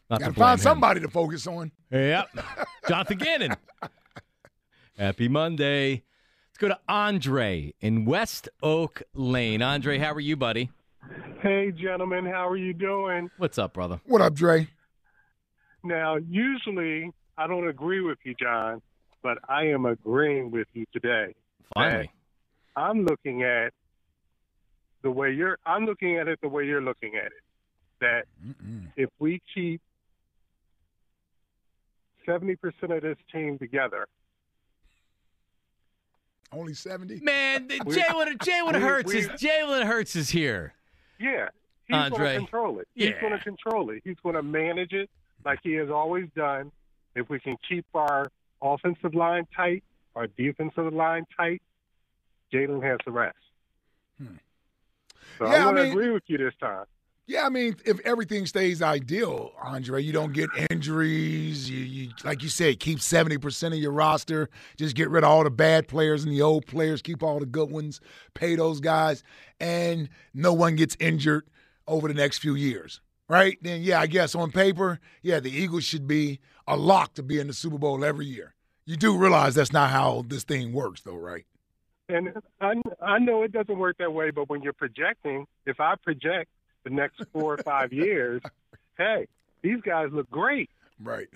[0.09, 0.63] not Got to to find him.
[0.63, 1.71] somebody to focus on.
[1.91, 2.29] Yep,
[2.87, 3.55] Jonathan Gannon.
[4.97, 6.03] Happy Monday.
[6.49, 9.61] Let's go to Andre in West Oak Lane.
[9.61, 10.71] Andre, how are you, buddy?
[11.41, 13.29] Hey, gentlemen, how are you doing?
[13.37, 14.01] What's up, brother?
[14.05, 14.67] What up, Dre?
[15.83, 18.81] Now, usually I don't agree with you, John,
[19.21, 21.35] but I am agreeing with you today.
[21.73, 22.11] Finally.
[22.75, 23.71] I'm looking at
[25.03, 25.57] the way you're.
[25.65, 27.31] I'm looking at it the way you're looking at it.
[28.01, 28.25] That
[28.95, 29.81] if we keep
[32.27, 34.07] seventy percent of this team together,
[36.51, 37.19] Only seventy.
[37.21, 40.73] Man, Jalen Jalen we- Hurts we- is Jalen Hurts is here.
[41.19, 41.49] yeah,
[41.87, 42.87] he's gonna control it.
[42.95, 43.21] He's Yeah.
[43.21, 44.01] going to control it.
[44.03, 45.09] He's going to manage it
[45.45, 46.71] like he has always done.
[47.15, 48.27] If we can keep our
[48.61, 49.83] offensive line tight,
[50.15, 51.61] our defensive line tight,
[52.53, 53.37] Jalen has the rest.
[54.19, 54.35] So Hmm.
[55.41, 56.85] Yeah, I I'm going mean- to agree with you this time.
[57.29, 61.69] Yeah, I mean, if everything stays ideal, Andre, you don't get injuries.
[61.69, 64.49] You, you like you said, keep seventy percent of your roster.
[64.77, 67.01] Just get rid of all the bad players and the old players.
[67.01, 67.99] Keep all the good ones.
[68.33, 69.23] Pay those guys,
[69.59, 71.43] and no one gets injured
[71.85, 73.01] over the next few years.
[73.27, 73.57] Right?
[73.61, 77.41] Then, yeah, I guess on paper, yeah, the Eagles should be a lock to be
[77.41, 78.53] in the Super Bowl every year.
[78.85, 81.43] You do realize that's not how this thing works, though, right?
[82.07, 82.29] And
[82.61, 86.49] I, I know it doesn't work that way, but when you're projecting, if I project
[86.89, 88.41] the next four or five years,
[88.97, 89.27] hey,
[89.61, 90.69] these guys look great.
[91.01, 91.27] Right.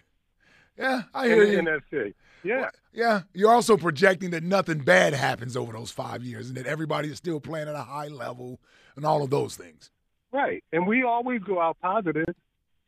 [0.77, 1.55] Yeah, I hear in you.
[1.57, 2.13] the NFC.
[2.43, 2.69] Yeah.
[2.93, 7.09] Yeah, you're also projecting that nothing bad happens over those five years and that everybody
[7.09, 8.59] is still playing at a high level
[8.95, 9.91] and all of those things.
[10.31, 10.63] Right.
[10.71, 12.33] And we always go out positive.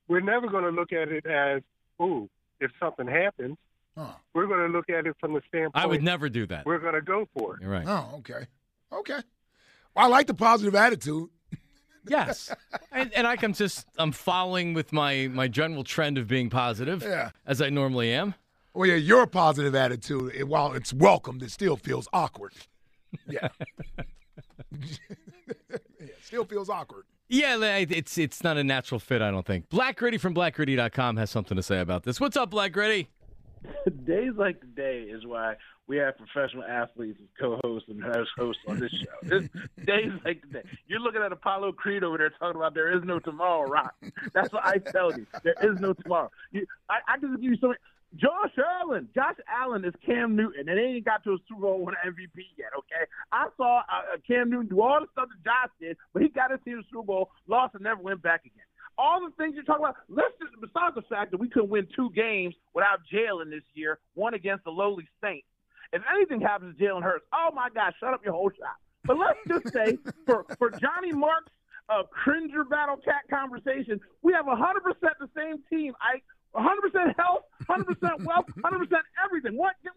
[0.08, 1.62] We're never going to look at it as,
[2.02, 3.58] ooh, if something happens.
[3.97, 4.13] Huh.
[4.34, 5.84] We're going to look at it from the standpoint.
[5.84, 6.65] I would never do that.
[6.65, 7.62] We're going to go for it.
[7.62, 7.86] You're right.
[7.88, 8.47] Oh, okay.
[8.91, 9.19] Okay.
[9.95, 11.30] Well, I like the positive attitude.
[12.08, 12.54] Yes,
[12.92, 17.02] and, and I can just I'm following with my my general trend of being positive,
[17.04, 17.32] Yeah.
[17.46, 18.36] as I normally am.
[18.74, 22.54] Well, yeah, your positive attitude, it- while it's welcomed, it still feels awkward.
[23.30, 23.50] Yeah.
[24.72, 24.98] yeah
[26.24, 27.06] still feels awkward.
[27.30, 27.58] Yeah,
[27.89, 29.70] it's it's not a natural fit, I don't think.
[29.70, 32.20] Black Gritty from blackgritty.com has something to say about this.
[32.20, 33.10] What's up, Black Gritty?
[34.06, 35.56] Days like today is why
[35.88, 39.36] we have professional athletes as co-hosts and as hosts on this show.
[39.36, 39.49] It's
[39.86, 40.63] days like today.
[40.88, 43.93] You're looking at Apollo Creed over there talking about there is no tomorrow, Rock.
[44.34, 45.26] That's what I tell you.
[45.43, 46.32] There is no tomorrow.
[46.52, 47.80] You, I, I can give you so many.
[48.15, 49.10] Josh Allen.
[49.15, 52.13] Josh Allen is Cam Newton, and they ain't got to a Super Bowl win an
[52.13, 52.69] MVP yet.
[52.78, 56.30] Okay, I saw uh, Cam Newton do all the stuff that Josh did, but he
[56.30, 58.65] got us to the Super Bowl, lost, and never went back again.
[58.97, 59.95] All the things you're talking about.
[60.08, 63.99] Let's just, besides the fact that we couldn't win two games without Jalen this year,
[64.13, 65.47] one against the lowly Saints.
[65.91, 68.77] If anything happens to Jalen Hurts, oh my God, shut up your whole shop.
[69.06, 71.51] But let's just say for for Johnny Marks
[71.89, 74.58] uh, cringer battle cat conversation, we have 100%
[75.19, 75.93] the same team.
[76.01, 76.21] I
[76.56, 78.88] 100% health, 100% wealth, 100%
[79.25, 79.58] everything.
[79.58, 79.93] What 100%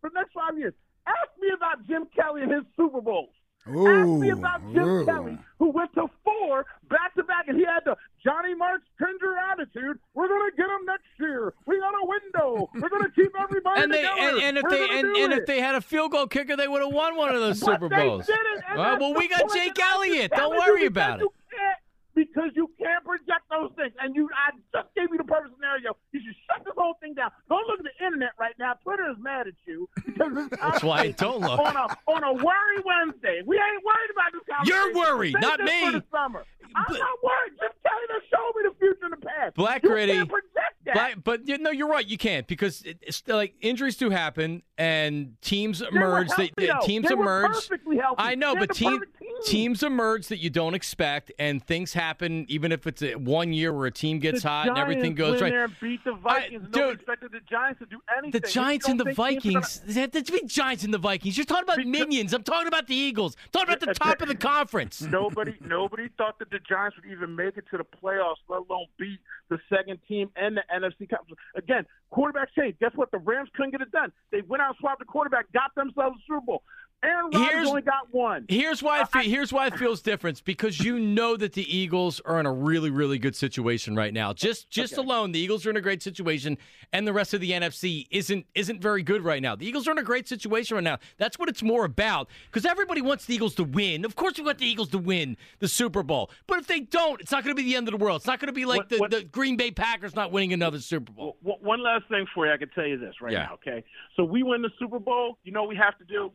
[0.00, 0.74] for the next five years.
[1.06, 3.30] Ask me about Jim Kelly and his Super Bowls.
[3.66, 5.04] Ask me about Jim ooh.
[5.04, 7.94] Kelly, who went to four back to back, and he had the
[8.24, 9.98] Johnny Marks Cringer attitude.
[10.14, 11.52] We're gonna get him next year.
[11.66, 12.70] We got a window.
[12.74, 14.20] We're gonna keep everybody And they together.
[14.20, 16.68] and, and if We're they and, and if they had a field goal kicker, they
[16.68, 18.26] would have won one of those Super they Bowls.
[18.26, 20.32] didn't, and All right, that's well, we got Jake Elliott.
[20.34, 21.22] Don't worry about it.
[21.24, 21.78] you can't-
[22.14, 25.96] Because you can't project those things, and you, I just gave you the perfect scenario.
[26.12, 27.30] You should shut this whole thing down.
[27.48, 28.74] Don't look at the internet right now.
[28.82, 29.88] Twitter is mad at you
[30.60, 31.58] That's why I don't look.
[31.58, 33.42] on a on a worry Wednesday.
[33.46, 34.92] We ain't worried about this conversation.
[34.94, 35.86] You're worried, Save not me.
[35.86, 36.44] For the summer.
[36.74, 37.52] I'm not worried.
[37.58, 39.56] Jim Kelly done showed me the future in the past.
[39.56, 40.12] Black you Gritty.
[40.12, 40.94] can't project that.
[40.94, 42.06] Black, but you, no, you're right.
[42.06, 46.28] You can't because it, it's like injuries do happen and teams were emerge.
[46.28, 46.78] healthy, they, though.
[46.82, 47.52] teams They emerge.
[47.52, 48.16] perfectly healthy.
[48.18, 49.19] I know, They're but the team, perfect team.
[49.44, 52.46] Teams emerge that you don't expect, and things happen.
[52.48, 55.40] Even if it's a, one year where a team gets the hot and everything goes
[55.40, 55.50] right.
[55.50, 56.64] there and beat the Vikings.
[56.64, 58.40] dude, Nobody expected the Giants to do anything.
[58.40, 59.80] The Giants and the Vikings.
[59.80, 60.08] gonna-.
[60.08, 61.36] There's big Giants and the Vikings.
[61.36, 62.32] You're talking about minions.
[62.32, 63.36] I'm talking about the Eagles.
[63.46, 65.02] I'm talking about the top of the conference.
[65.02, 68.86] Nobody, nobody thought that the Giants would even make it to the playoffs, let alone
[68.98, 71.40] beat the second team and the NFC conference.
[71.54, 72.76] Again, quarterback change.
[72.80, 73.10] Guess what?
[73.10, 74.12] The Rams couldn't get it done.
[74.30, 76.62] They went out, swapped the quarterback, got themselves a Super Bowl.
[77.02, 78.44] Aaron Rodgers Here's- only got one.
[78.48, 79.00] Here's why.
[79.00, 82.44] It fe- here's why it feels different because you know that the Eagles are in
[82.44, 84.34] a really, really good situation right now.
[84.34, 86.58] Just, just alone, the Eagles are in a great situation,
[86.92, 89.56] and the rest of the NFC isn't isn't very good right now.
[89.56, 90.98] The Eagles are in a great situation right now.
[91.16, 94.04] That's what it's more about because everybody wants the Eagles to win.
[94.04, 97.20] Of course, we want the Eagles to win the Super Bowl, but if they don't,
[97.20, 98.16] it's not going to be the end of the world.
[98.20, 100.52] It's not going to be like What- the, what- the Green Bay Packers not winning
[100.52, 101.38] another Super Bowl.
[101.42, 103.44] Well, one last thing for you, I can tell you this right Yeah.
[103.44, 103.84] now, okay?
[104.16, 105.38] So we win the Super Bowl.
[105.44, 106.30] You know what we have to do?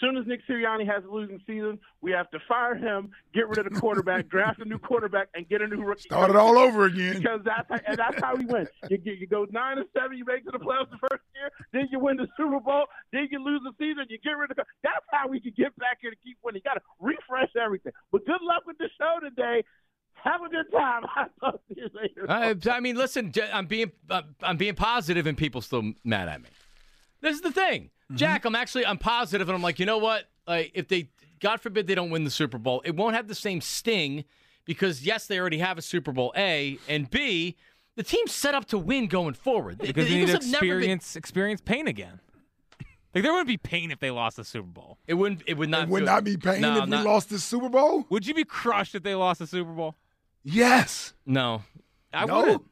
[0.00, 3.48] As soon as Nick Sirianni has a losing season, we have to fire him, get
[3.48, 6.08] rid of the quarterback, draft a new quarterback, and get a new rookie.
[6.08, 7.18] Start it all over again.
[7.18, 8.66] Because that's how, and that's how we win.
[8.88, 11.50] You, you go nine and seven, you make it to the playoffs the first year,
[11.72, 14.56] then you win the Super Bowl, then you lose the season, you get rid of.
[14.56, 16.62] the That's how we can get back here to keep winning.
[16.64, 17.92] You got to refresh everything.
[18.10, 19.64] But good luck with the show today.
[20.24, 21.02] Have a good time.
[21.16, 22.26] I'll talk to you later.
[22.28, 26.28] I, I mean, listen, J- I'm being uh, I'm being positive, and people still mad
[26.28, 26.48] at me.
[27.20, 28.16] This is the thing, mm-hmm.
[28.16, 28.44] Jack.
[28.44, 30.24] I'm actually I'm positive, and I'm like, you know what?
[30.46, 33.34] Like, if they, God forbid, they don't win the Super Bowl, it won't have the
[33.34, 34.24] same sting
[34.64, 36.32] because yes, they already have a Super Bowl.
[36.36, 37.56] A and B,
[37.96, 39.78] the team's set up to win going forward.
[39.78, 42.20] The- because the they need Eagles to have never been- experience experience pain again.
[43.14, 44.96] Like there wouldn't be pain if they lost the Super Bowl.
[45.08, 45.42] It wouldn't.
[45.46, 45.84] It would not.
[45.84, 48.06] It would not be pain No, if we lost the Super Bowl?
[48.08, 49.96] Would you be crushed if they lost the Super Bowl?
[50.44, 51.12] Yes.
[51.26, 51.64] No,
[52.12, 52.36] I No?
[52.40, 52.62] wouldn't.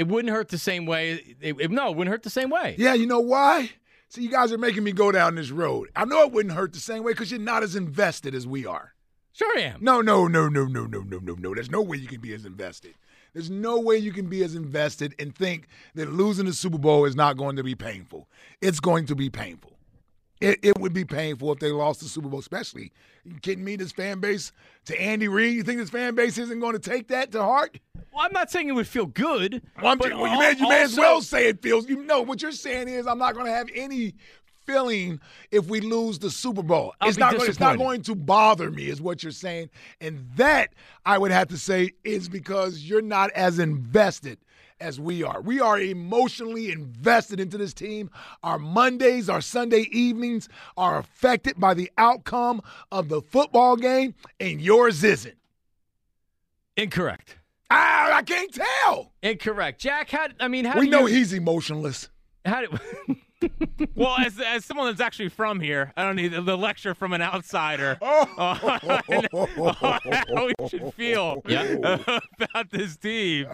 [0.00, 1.36] It wouldn't hurt the same way.
[1.40, 2.74] It, it- no, it wouldn't hurt the same way.
[2.78, 3.70] Yeah, you know why?
[4.08, 5.90] See, you guys are making me go down this road.
[5.94, 8.64] I know it wouldn't hurt the same way because you're not as invested as we
[8.64, 8.94] are.
[9.32, 9.78] Sure, I am.
[9.84, 11.54] No, no, no, no, no, no, no, no, no.
[11.54, 12.94] There's no way you can be as invested.
[13.34, 17.04] There's no way you can be as invested and think that losing the Super Bowl
[17.04, 18.26] is not going to be painful.
[18.60, 19.76] It's going to be painful.
[20.40, 22.92] It, it would be painful if they lost the Super Bowl, especially.
[23.24, 23.76] You kidding me?
[23.76, 24.52] This fan base
[24.86, 25.54] to Andy Reid.
[25.54, 27.78] You think this fan base isn't going to take that to heart?
[28.12, 29.62] Well, I'm not saying it would feel good.
[29.76, 31.88] Well, I'm but well, you, may, you may as well say it feels.
[31.88, 34.14] You know what you're saying is I'm not going to have any
[34.66, 35.20] feeling
[35.50, 36.94] if we lose the Super Bowl.
[37.02, 37.36] It's not.
[37.36, 39.68] Going, it's not going to bother me, is what you're saying,
[40.00, 40.72] and that
[41.04, 44.38] I would have to say is because you're not as invested
[44.80, 45.40] as we are.
[45.40, 48.10] We are emotionally invested into this team.
[48.42, 54.60] Our Mondays, our Sunday evenings are affected by the outcome of the football game, and
[54.60, 55.36] yours isn't.
[56.76, 57.36] Incorrect.
[57.70, 59.12] Ah, I can't tell.
[59.22, 59.80] Incorrect.
[59.80, 60.28] Jack, how?
[60.40, 62.08] I mean, how we know you, he's emotionless.
[62.44, 62.78] How do,
[63.94, 67.22] well, as as someone that's actually from here, I don't need the lecture from an
[67.22, 68.26] outsider Oh.
[68.38, 70.00] on
[70.34, 71.98] how we should feel Yeah.
[72.40, 73.46] about this team.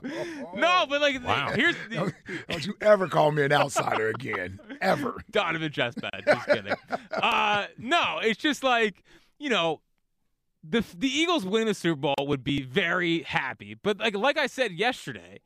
[0.55, 1.53] No, but like, Wow.
[1.55, 2.15] here's Don't,
[2.49, 4.59] don't you ever call me an outsider again.
[4.81, 5.17] Ever.
[5.31, 6.13] Donovan Chestnut.
[6.27, 6.75] Just kidding.
[7.13, 9.03] uh, no, it's just like
[9.39, 9.81] you know,
[10.69, 13.75] the the Eagles winning the Super Bowl would be very happy.
[13.81, 15.41] But like like I said yesterday,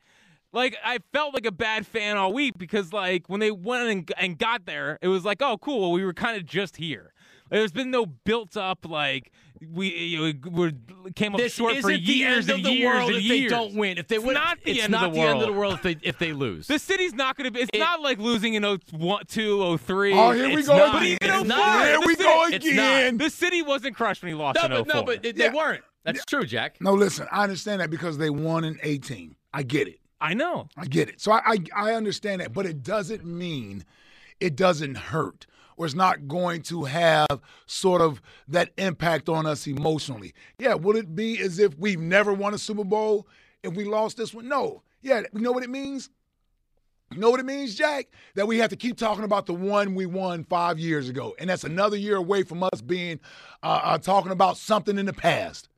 [0.52, 4.12] like I felt like a bad fan all week because like when they went and,
[4.18, 7.12] and got there, it was like, oh cool, well, we were kind of just here.
[7.50, 9.32] There's been no built up like
[9.74, 10.50] we you know,
[11.02, 13.08] we came up this short isn't for the years end and of the years world
[13.10, 13.50] and if years.
[13.50, 13.98] they don't win.
[13.98, 15.52] If they It's win, not the it's end of not the the end of the
[15.52, 15.58] world.
[15.58, 16.66] world if they if they lose.
[16.68, 17.60] The city's not going to be.
[17.60, 20.12] It's It- not like losing in 02, 03.
[20.14, 21.02] Oh, here we go not.
[21.02, 21.18] again.
[21.20, 21.86] But even It's 04, not.
[21.86, 23.16] Here we city- go again.
[23.18, 24.94] The city wasn't crushed when he lost no, in but 04.
[24.94, 25.52] no, but they, they Yeah.
[25.52, 25.82] weren't.
[26.04, 26.76] That's true, Jack.
[26.80, 29.34] No, listen, I understand that because they won in 18.
[29.52, 29.98] I get it.
[30.20, 30.68] I know.
[30.76, 31.20] I get it.
[31.20, 33.84] So I, I I understand that, but it doesn't mean
[34.40, 35.46] it doesn't hurt
[35.76, 40.34] or it's not going to have sort of that impact on us emotionally.
[40.58, 43.26] Yeah, would it be as if we've never won a Super Bowl
[43.62, 44.46] if we lost this one?
[44.48, 44.82] No.
[45.00, 46.10] Yeah, you know what it means?
[47.12, 48.08] You know what it means, Jack?
[48.34, 51.48] That we have to keep talking about the one we won five years ago, and
[51.50, 53.18] that's another year away from us being
[53.62, 55.68] uh, uh, talking about something in the past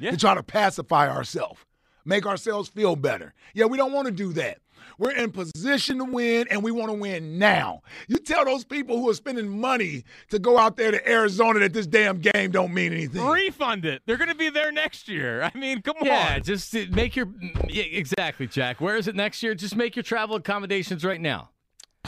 [0.00, 0.10] Yeah.
[0.10, 1.60] to try to pacify ourselves,
[2.04, 3.34] make ourselves feel better.
[3.54, 4.58] Yeah, we don't want to do that.
[4.98, 7.80] We're in position to win, and we want to win now.
[8.08, 11.72] You tell those people who are spending money to go out there to Arizona that
[11.72, 13.24] this damn game don't mean anything.
[13.24, 14.02] Refund it.
[14.06, 15.42] They're going to be there next year.
[15.42, 16.16] I mean, come Yeah, on.
[16.18, 17.28] Yeah, just uh, make your
[17.68, 18.80] yeah, exactly, Jack.
[18.80, 19.54] Where is it next year?
[19.54, 21.50] Just make your travel accommodations right now.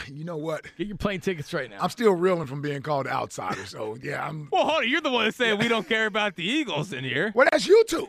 [0.08, 0.64] You know what?
[0.76, 1.78] Get your plane tickets right now.
[1.80, 3.64] I'm still reeling from being called outsider.
[3.64, 4.48] So yeah, I'm.
[4.52, 4.88] Well, hold on.
[4.88, 7.32] You're the one that's saying we don't care about the Eagles in here.
[7.34, 8.08] Well, that's you two.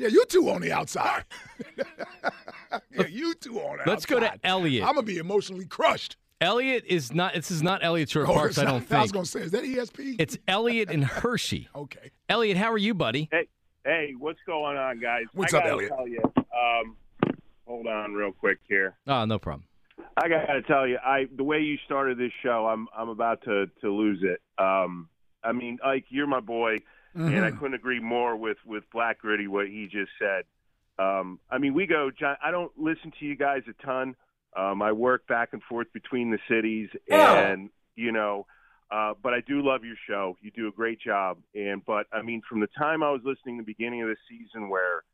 [0.00, 1.24] Yeah, you two on the outside.
[2.90, 4.32] yeah, you two on the Let's go to.
[4.44, 4.82] Elliot.
[4.82, 6.16] I'm gonna be emotionally crushed.
[6.40, 7.34] Elliot is not.
[7.34, 8.56] This is not Elliot Shorr Oh, Parks.
[8.56, 8.98] I don't think.
[8.98, 10.16] I was gonna say, is that ESP?
[10.18, 11.68] It's Elliot and Hershey.
[11.74, 12.12] okay.
[12.30, 13.28] Elliot, how are you, buddy?
[13.30, 13.46] Hey,
[13.84, 15.24] hey, what's going on, guys?
[15.34, 15.92] What's I up, Elliot?
[15.94, 16.96] Tell you, um,
[17.66, 18.96] hold on, real quick here.
[19.06, 19.64] Oh, no problem.
[20.16, 23.66] I gotta tell you, I the way you started this show, I'm I'm about to
[23.82, 24.40] to lose it.
[24.56, 25.10] Um,
[25.44, 26.78] I mean, Ike, you're my boy,
[27.14, 30.44] and I couldn't agree more with with Black Gritty what he just said.
[30.98, 32.10] Um, I mean, we go.
[32.10, 34.14] John, I don't listen to you guys a ton.
[34.56, 36.88] Um, I work back and forth between the cities,
[37.48, 38.46] and you know,
[38.90, 40.36] uh, but I do love your show.
[40.40, 41.38] You do a great job.
[41.54, 44.68] And but I mean, from the time I was listening the beginning of the season,
[44.68, 45.04] where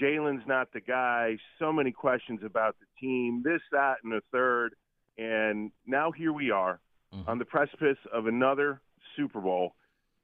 [0.00, 4.74] Jalen's not the guy, so many questions about the team, this, that, and the third,
[5.18, 6.80] and now here we are
[7.26, 8.80] on the precipice of another
[9.16, 9.74] Super Bowl,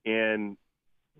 [0.06, 0.56] and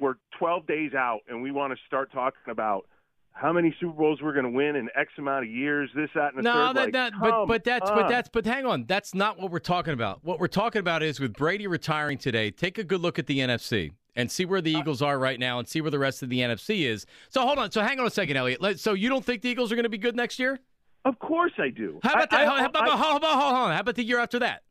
[0.01, 2.87] we're 12 days out, and we want to start talking about
[3.33, 6.35] how many Super Bowls we're going to win in X amount of years, this, that,
[6.35, 6.77] and the No, third.
[6.77, 9.59] that, like, that but but that's but that's but hang on, that's not what we're
[9.59, 10.21] talking about.
[10.23, 12.51] What we're talking about is with Brady retiring today.
[12.53, 15.41] Take a good look at the NFC and see where the uh, Eagles are right
[15.41, 17.07] now, and see where the rest of the NFC is.
[17.29, 17.73] So hold on.
[17.73, 18.79] So hang on a second, Elliot.
[18.79, 20.61] So you don't think the Eagles are going to be good next year?
[21.05, 21.99] Of course I do.
[22.03, 22.53] How about I, that?
[22.53, 23.73] I- how, about, I- how, about, hold on.
[23.73, 24.63] How about the year after that?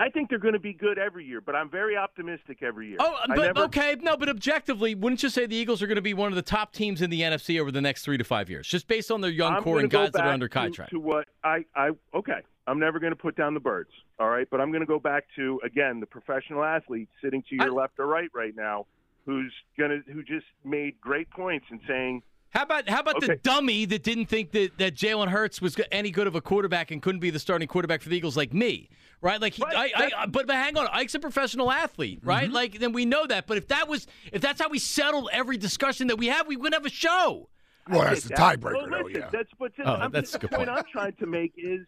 [0.00, 2.98] I think they're going to be good every year, but I'm very optimistic every year.
[3.00, 6.02] Oh, but never- okay, no, but objectively, wouldn't you say the Eagles are going to
[6.02, 8.48] be one of the top teams in the NFC over the next three to five
[8.48, 10.92] years, just based on their young I'm core and guys that are under contract?
[10.92, 13.90] To, what I, I okay, I'm never going to put down the birds.
[14.20, 17.56] All right, but I'm going to go back to again the professional athlete sitting to
[17.56, 18.86] your I- left or right right now,
[19.26, 23.84] who's gonna who just made great points and saying How about how about the dummy
[23.86, 27.20] that didn't think that, that Jalen Hurts was any good of a quarterback and couldn't
[27.20, 28.88] be the starting quarterback for the Eagles like me,
[29.20, 29.40] right?
[29.40, 32.50] Like, he, Right, I, I, that's- but, but hang on, Ike's a professional athlete, right?
[32.50, 33.46] Like, then we know that.
[33.46, 36.56] But if that was if that's how we settled every discussion that we have, we
[36.56, 37.48] wouldn't have a show.
[37.90, 38.96] Well, that's the tiebreaker, Well, though.
[39.06, 39.28] listen, Yeah.
[39.32, 40.78] That's but Oh, I'm, that's a the good point point.
[40.78, 41.86] I'm trying to make is.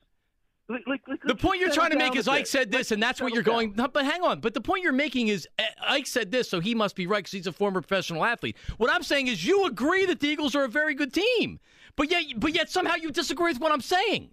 [0.68, 2.48] Like, like, like, The point you're trying to make is Ike bit.
[2.48, 3.74] said this, Let's and that's what you're going.
[3.76, 4.38] No, but hang on.
[4.40, 7.18] But the point you're making is uh, Ike said this, so he must be right
[7.18, 8.56] because he's a former professional athlete.
[8.76, 11.58] What I'm saying is you agree that the Eagles are a very good team,
[11.96, 14.30] but yet, but yet somehow you disagree with what I'm saying.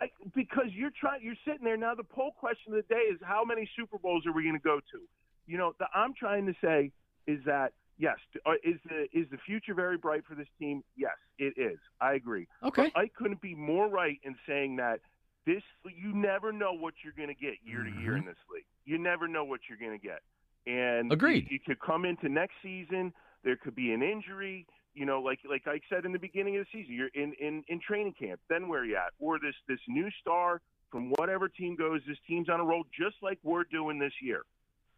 [0.00, 1.94] I, because you're trying, you're sitting there now.
[1.94, 4.60] The poll question of the day is how many Super Bowls are we going to
[4.62, 5.00] go to?
[5.46, 6.92] You know, the, I'm trying to say
[7.26, 10.82] is that yes, uh, is the is the future very bright for this team?
[10.96, 11.78] Yes, it is.
[12.00, 12.46] I agree.
[12.62, 12.90] Okay.
[12.94, 15.00] But I couldn't be more right in saying that
[15.46, 18.28] this you never know what you're going to get year to year in Mm-hmm.
[18.28, 18.64] this league.
[18.84, 20.20] You never know what you're going to get,
[20.66, 21.48] and Agreed.
[21.50, 23.12] You, you could come into next season.
[23.44, 24.66] There could be an injury.
[24.98, 27.62] You know, like like I said in the beginning of the season, you're in in
[27.68, 28.40] in training camp.
[28.48, 29.12] Then where you at?
[29.20, 32.00] Or this this new star from whatever team goes.
[32.06, 34.42] This team's on a roll, just like we're doing this year.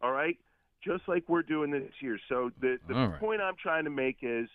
[0.01, 0.39] All right,
[0.83, 2.17] just like we're doing this year.
[2.29, 3.19] So the the right.
[3.19, 4.49] point I'm trying to make is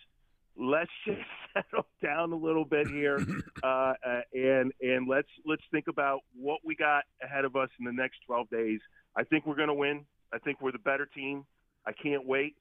[0.57, 1.21] let's just
[1.53, 3.25] settle down a little bit here,
[3.63, 7.85] uh, uh, and and let's let's think about what we got ahead of us in
[7.85, 8.81] the next 12 days.
[9.15, 10.05] I think we're going to win.
[10.33, 11.45] I think we're the better team.
[11.85, 12.57] I can't wait.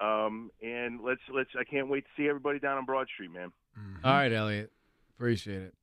[0.00, 3.52] Um, and let's let's I can't wait to see everybody down on Broad Street, man.
[4.04, 4.72] All right, Elliot.
[5.16, 5.74] Appreciate it.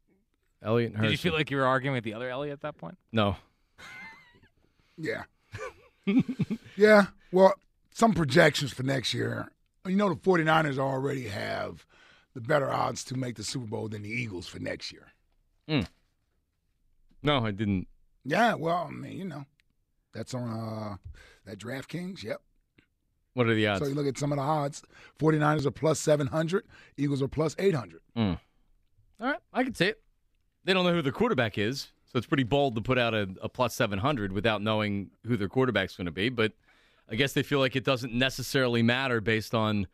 [0.64, 2.78] Elliot and Did you feel like you were arguing with the other Elliot at that
[2.78, 2.98] point?
[3.12, 3.36] No.
[4.98, 5.24] Yeah.
[6.76, 7.08] yeah.
[7.32, 7.56] Well,
[7.92, 9.52] some projections for next year.
[9.88, 11.88] You know, the 49ers already have
[12.36, 15.08] the better odds to make the Super Bowl than the Eagles for next year.
[17.24, 17.88] No, I didn't.
[18.24, 18.54] Yeah.
[18.56, 19.46] Well, I mean, you know,
[20.14, 20.98] that's on uh,
[21.46, 22.24] that DraftKings.
[22.24, 22.42] Yep.
[23.34, 23.82] What are the odds?
[23.82, 24.84] So you look at some of the odds
[25.20, 26.66] 49ers are plus 700,
[26.98, 28.02] Eagles are plus 800.
[28.18, 28.40] Mm.
[29.20, 30.02] All right, I can see it.
[30.64, 33.30] They don't know who their quarterback is, so it's pretty bold to put out a,
[33.42, 36.30] a plus 700 without knowing who their quarterback's going to be.
[36.30, 36.54] But
[37.10, 39.88] I guess they feel like it doesn't necessarily matter based on.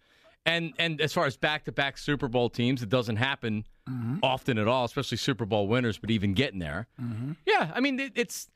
[0.46, 3.66] And, and as far as back to back Super Bowl teams, it doesn't happen
[4.24, 6.88] often at all, especially Super Bowl winners, but even getting there.
[7.02, 7.34] Mm-hmm.
[7.46, 8.50] Yeah, I mean, it, it's.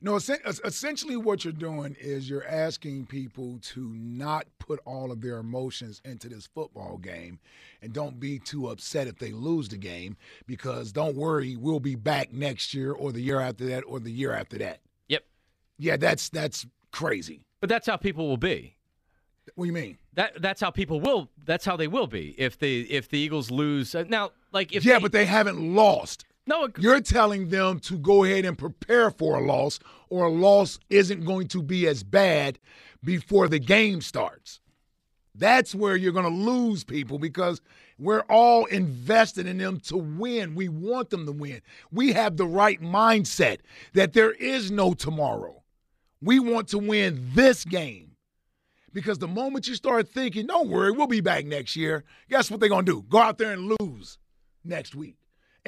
[0.00, 5.38] No, essentially what you're doing is you're asking people to not put all of their
[5.38, 7.38] emotions into this football game
[7.82, 11.96] and don't be too upset if they lose the game because don't worry, we'll be
[11.96, 14.80] back next year or the year after that or the year after that.
[15.08, 15.24] Yep.
[15.78, 17.44] Yeah, that's that's crazy.
[17.60, 18.76] But that's how people will be.
[19.54, 19.98] What do you mean?
[20.14, 21.28] That that's how people will.
[21.44, 23.94] That's how they will be if they if the Eagles lose.
[23.94, 26.24] Uh, now, like if yeah, they, but they haven't lost.
[26.48, 29.78] No, you're telling them to go ahead and prepare for a loss,
[30.08, 32.58] or a loss isn't going to be as bad
[33.04, 34.60] before the game starts.
[35.34, 37.60] That's where you're going to lose people because
[37.98, 40.54] we're all invested in them to win.
[40.54, 41.60] We want them to win.
[41.92, 43.58] We have the right mindset
[43.92, 45.62] that there is no tomorrow.
[46.22, 48.12] We want to win this game.
[48.94, 52.58] Because the moment you start thinking, don't worry, we'll be back next year, guess what
[52.58, 53.04] they're going to do?
[53.06, 54.16] Go out there and lose
[54.64, 55.17] next week.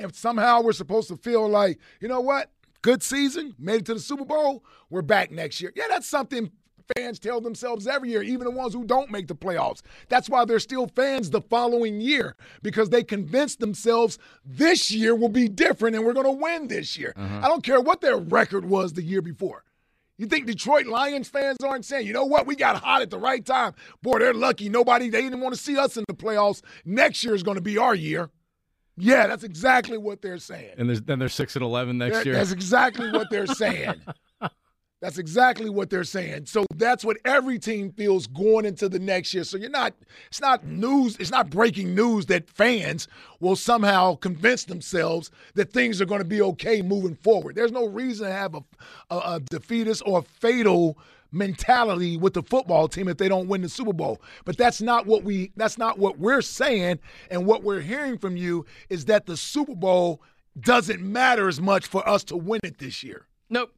[0.02, 2.50] And somehow we're supposed to feel like, you know what?
[2.82, 5.72] Good season, made it to the Super Bowl, we're back next year.
[5.76, 6.50] Yeah, that's something
[6.96, 9.82] fans tell themselves every year, even the ones who don't make the playoffs.
[10.08, 15.28] That's why they're still fans the following year because they convince themselves this year will
[15.28, 17.12] be different and we're going to win this year.
[17.16, 17.40] Uh-huh.
[17.42, 19.64] I don't care what their record was the year before.
[20.16, 23.18] You think Detroit Lions fans aren't saying, you know what, we got hot at the
[23.18, 23.74] right time?
[24.02, 24.68] Boy, they're lucky.
[24.68, 26.62] Nobody, they didn't want to see us in the playoffs.
[26.84, 28.30] Next year is going to be our year.
[29.00, 30.74] Yeah, that's exactly what they're saying.
[30.78, 32.34] and there's, then they're six and eleven next year.
[32.34, 33.94] That's exactly what they're saying.
[35.00, 36.46] that's exactly what they're saying.
[36.46, 39.44] So that's what every team feels going into the next year.
[39.44, 39.94] So you're not,
[40.26, 43.08] it's not news, it's not breaking news that fans
[43.40, 47.56] will somehow convince themselves that things are going to be okay moving forward.
[47.56, 48.62] There's no reason to have a,
[49.10, 50.98] a, a defeatist or fatal
[51.32, 54.20] mentality with the football team if they don't win the Super Bowl.
[54.44, 56.98] But that's not what we that's not what we're saying
[57.30, 60.22] and what we're hearing from you is that the Super Bowl
[60.58, 63.26] doesn't matter as much for us to win it this year.
[63.48, 63.72] Nope.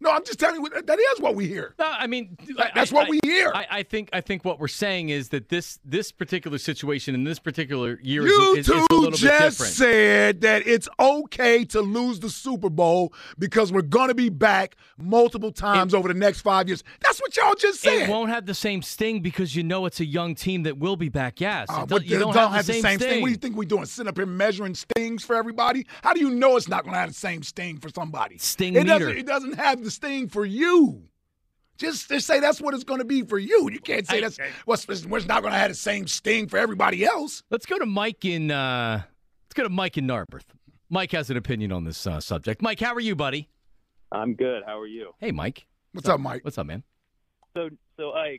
[0.00, 1.74] No, I'm just telling you that is what we hear.
[1.78, 2.36] No, I mean
[2.74, 3.52] That's I- what I- we hear.
[3.54, 7.24] I, I think I think what we're saying is that this this particular situation in
[7.24, 10.88] this particular year You is, is, is two a little bit just said that it's
[11.00, 16.08] okay to lose the Super Bowl because we're going to be back multiple times over
[16.08, 16.82] the next five years.
[17.00, 18.02] That's what y'all just said.
[18.02, 20.96] It won't have the same sting because you know it's a young team that will
[20.96, 21.40] be back.
[21.40, 23.20] Yes, Uh, It but you they don't, have, the same, sting.
[23.22, 23.86] What do you think we're doing?
[23.86, 25.86] Sitting up here measuring stings for everybody?
[26.02, 28.38] How do you know it's not going to have the same sting for somebody?
[28.38, 28.98] Sting it meter.
[28.98, 29.16] doesn't.
[29.18, 31.04] It doesn't have the sting for you.
[31.76, 33.68] Just, just say that's what it's going to be for you.
[33.70, 37.04] You can't say that's what's it's not going to have the same sting for everybody
[37.04, 37.42] else.
[37.50, 38.50] Let's go to Mike in.
[38.50, 39.02] Uh,
[39.44, 40.46] let's go to Mike in Narberth.
[40.88, 42.62] Mike has an opinion on this uh, subject.
[42.62, 43.48] Mike, how are you, buddy?
[44.12, 44.62] I'm good.
[44.64, 45.12] How are you?
[45.18, 45.66] Hey, Mike.
[45.92, 46.44] What's up, Mike?
[46.44, 46.84] What's up, man?
[47.56, 48.38] So, so I,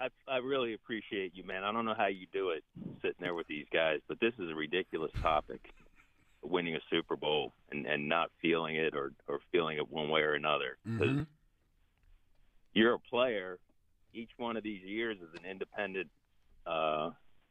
[0.00, 1.64] I, I really appreciate you, man.
[1.64, 2.64] I don't know how you do it,
[3.00, 5.70] sitting there with these guys, but this is a ridiculous topic.
[6.42, 10.22] Winning a Super Bowl and, and not feeling it or, or feeling it one way
[10.22, 10.76] or another.
[10.84, 11.26] Because
[12.74, 13.58] you're a player.
[14.14, 16.08] Each one of these years is an independent,
[16.66, 17.10] uh,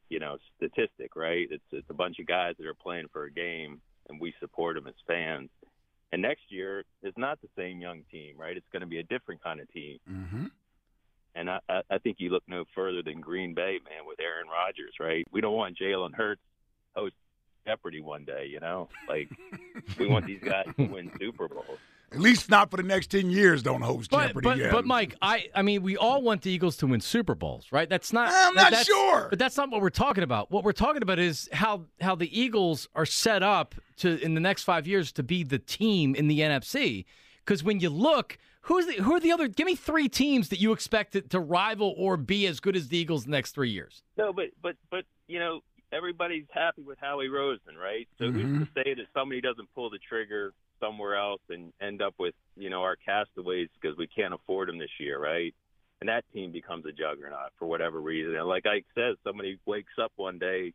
[0.09, 1.47] you know, statistic, right?
[1.49, 4.75] It's it's a bunch of guys that are playing for a game, and we support
[4.75, 5.49] them as fans.
[6.11, 8.57] And next year is not the same young team, right?
[8.57, 9.99] It's going to be a different kind of team.
[10.09, 10.45] Mm-hmm.
[11.35, 14.47] And I, I I think you look no further than Green Bay, man, with Aaron
[14.47, 15.25] Rodgers, right?
[15.31, 16.41] We don't want Jalen Hurts
[16.93, 17.15] host
[17.66, 18.47] Jeopardy one day.
[18.49, 19.30] You know, like
[19.97, 21.80] we want these guys to win Super Bowls.
[22.14, 23.64] At least not for the next ten years.
[23.64, 24.43] Don't host But, Jeopardy.
[24.43, 24.72] but, yeah.
[24.72, 27.88] but Mike, I, I mean, we all want the Eagles to win Super Bowls, right?
[27.89, 28.28] That's not.
[28.28, 29.28] I'm that- not that's- sure.
[29.30, 30.51] But that's not what we're talking about.
[30.51, 34.41] What we're talking about is how how the Eagles are set up to in the
[34.41, 37.05] next five years to be the team in the NFC.
[37.45, 39.47] Because when you look, who's the, who are the other?
[39.47, 42.89] Give me three teams that you expect it to rival or be as good as
[42.89, 44.03] the Eagles the next three years.
[44.18, 48.07] No, but but but you know everybody's happy with Howie Roseman, right?
[48.17, 52.15] So who's to say that somebody doesn't pull the trigger somewhere else and end up
[52.17, 55.53] with you know our castaways because we can't afford them this year, right?
[55.99, 58.35] And that team becomes a juggernaut for whatever reason.
[58.35, 60.73] And like Ike says, somebody wakes up one day.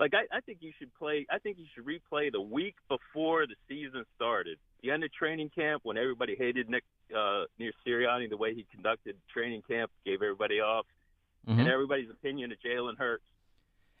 [0.00, 1.26] Like I, I think you should play.
[1.30, 5.50] I think you should replay the week before the season started, the end of training
[5.54, 6.82] camp when everybody hated Nick
[7.16, 10.86] uh, near Sirianni the way he conducted training camp, gave everybody off,
[11.46, 11.58] Mhm.
[11.60, 13.22] and everybody's opinion of Jalen Hurts.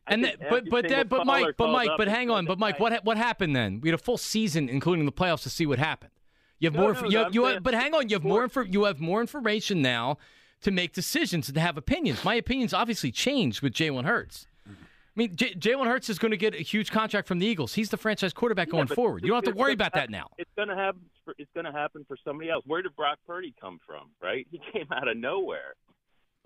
[0.08, 3.04] And that, but but that, but Mike, but Mike, but hang on, but Mike, what
[3.04, 3.80] what happened then?
[3.80, 6.10] We had a full season, including the playoffs, to see what happened.
[6.58, 6.92] You have No, more.
[6.94, 8.46] no, you have, you have, but hang on, you have more.
[8.48, 10.18] Infor- you have more information now
[10.62, 12.24] to make decisions and to have opinions.
[12.24, 14.46] My opinions obviously changed with Jalen Hurts.
[14.68, 14.70] I
[15.16, 17.74] mean, J- Jalen Hurts is going to get a huge contract from the Eagles.
[17.74, 19.22] He's the franchise quarterback Yeah, going forward.
[19.24, 20.28] You don't have to worry about that now.
[20.38, 21.02] It's going to happen.
[21.24, 22.64] For, it's going to happen for somebody else.
[22.66, 24.08] Where did Brock Purdy come from?
[24.22, 24.46] Right?
[24.50, 25.74] He came out of nowhere.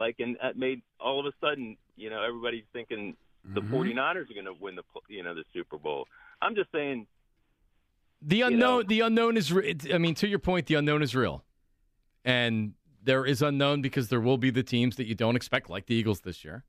[0.01, 3.17] Like, and that made all of a sudden, you know, everybody's thinking
[3.55, 3.75] the Mm-hmm.
[3.75, 6.07] 49ers are going to win the, you know, the Super Bowl.
[6.43, 7.07] I'm just saying.
[8.23, 9.53] The you unknown, know- the unknown is.
[9.53, 11.45] re- I mean, to your point, the unknown is real,
[12.25, 12.73] and
[13.03, 15.95] there is unknown because there will be the teams that you don't expect, like the
[15.95, 16.65] Eagles this year,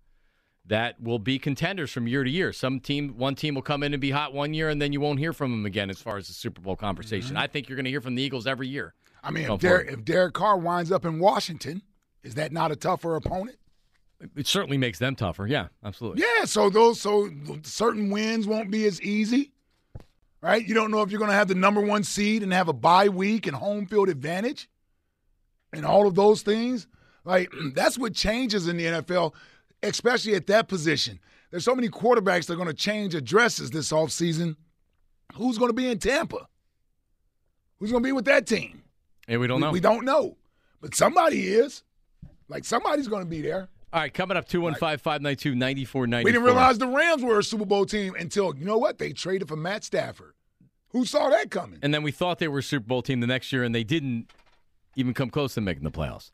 [0.65, 2.51] that will be contenders from year to year.
[2.53, 4.99] Some team, one team will come in and be hot one year, and then you
[5.01, 7.38] won't hear from them again as far as the Super Bowl conversation.
[7.38, 8.93] I think you're going to hear from the Eagles every year.
[9.23, 11.82] I mean, if Derek, if Derek Carr winds up in Washington,
[12.23, 13.57] is that not a tougher opponent?
[14.36, 15.45] It certainly makes them tougher.
[15.47, 16.24] Yeah, absolutely.
[16.24, 17.30] Yeah, so those so
[17.63, 19.51] certain wins won't be as easy,
[20.41, 20.65] right?
[20.65, 22.74] You don't know if you're going to have the number one seed and have a
[22.74, 24.70] bye week and home field advantage,
[25.74, 26.88] and all of those things.
[27.24, 29.34] Like that's what changes in the NFL,
[29.84, 31.20] especially at that position.
[31.51, 34.55] There's so many quarterbacks that are going to change addresses this offseason.
[35.36, 36.47] Who's going to be in Tampa?
[37.78, 38.82] Who's going to be with that team?
[39.28, 39.72] And we don't know.
[39.72, 40.38] We don't know,
[40.82, 41.84] but somebody is.
[42.49, 43.70] Like somebody's going to be there.
[43.98, 46.24] All right, coming up 215 592 9494.
[46.24, 49.00] We didn't realize the Rams were a Super Bowl team until you know what?
[49.00, 50.36] They traded for Matt Stafford.
[50.89, 51.80] Who saw that coming?
[51.82, 53.84] And then we thought they were a Super Bowl team the next year, and they
[53.84, 54.30] didn't
[54.95, 56.30] even come close to making the playoffs.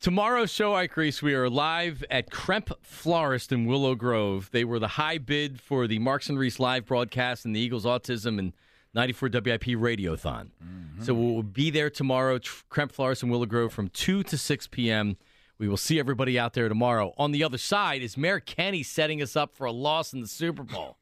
[0.00, 4.50] Tomorrow's show, Ike Reese, we are live at Kremp Florist in Willow Grove.
[4.50, 7.84] They were the high bid for the Marks and Reese live broadcast and the Eagles
[7.84, 8.52] Autism and
[8.94, 10.48] 94 WIP Radiothon.
[10.60, 11.04] Mm-hmm.
[11.04, 15.16] So we'll be there tomorrow, Kremp Florist in Willow Grove from 2 to 6 p.m.
[15.58, 17.14] We will see everybody out there tomorrow.
[17.16, 20.26] On the other side is Mayor Kenny setting us up for a loss in the
[20.28, 20.98] Super Bowl.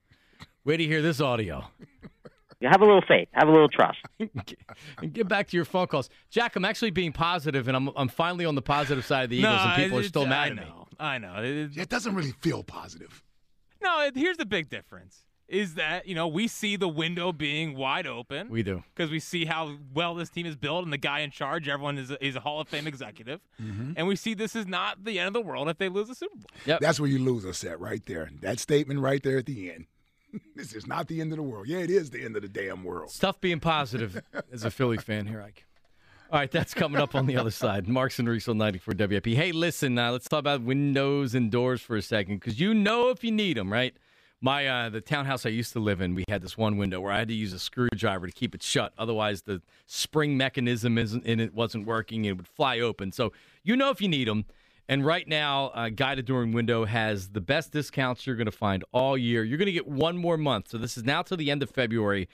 [0.65, 1.65] Wait to hear this audio.
[2.61, 3.99] You have a little faith, have a little trust.
[4.19, 6.09] and get back to your phone calls.
[6.31, 9.39] Jack, I'm actually being positive, and I'm I'm finally on the positive side of the
[9.39, 10.63] Eagles, No, and people are still mad I at me.
[10.63, 10.87] know.
[10.99, 11.35] I know.
[11.43, 13.23] It, it doesn't really feel positive.
[13.83, 17.77] No, it- here's the big difference: is that you know we see the window being
[17.77, 18.49] wide open.
[18.49, 18.83] We do.
[18.95, 21.69] because we see how well this team is built and the guy in charge.
[21.69, 25.05] Everyone is a, is a Hall of Fame executive, and we see this is not
[25.05, 26.79] the end of the world if they lose the Super Bowl.
[26.81, 28.31] That's where you lose us at right there.
[28.41, 29.87] That statement right there at the end.
[30.57, 31.69] this is not the end of the world.
[31.69, 33.11] Yeah, it is the end of the damn world.
[33.11, 34.21] It's tough being positive
[34.53, 35.65] as a Philly fan here, Ike.
[36.33, 37.87] All right, that's coming up on the other side.
[37.87, 39.27] Marks and Reese on 94 WIP.
[39.27, 43.11] Hey, listen, uh, let's talk about windows and doors for a second because you know
[43.11, 43.95] if you need them, right?
[44.45, 47.11] My uh, the townhouse I used to live in, we had this one window where
[47.11, 48.93] I had to use a screwdriver to keep it shut.
[48.99, 53.11] Otherwise, the spring mechanism isn't in it wasn't working; it would fly open.
[53.11, 53.33] So
[53.63, 54.45] you know if you need them.
[54.87, 58.53] And right now, uh, Guida Door and Window has the best discounts you're going to
[58.53, 59.45] find all year.
[59.45, 60.69] You're going to get one more month.
[60.69, 62.29] So this is now till the end of February.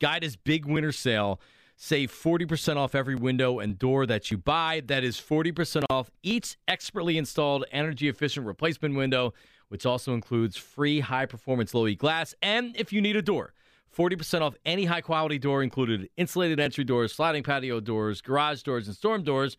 [0.00, 1.40] Guida's big winter sale.
[1.76, 4.82] Save 40% off every window and door that you buy.
[4.86, 9.32] That is 40% off each expertly installed energy efficient replacement window,
[9.72, 12.34] which also includes free high performance low E glass.
[12.42, 13.54] And if you need a door,
[13.96, 18.86] 40% off any high quality door included insulated entry doors, sliding patio doors, garage doors,
[18.86, 19.56] and storm doors.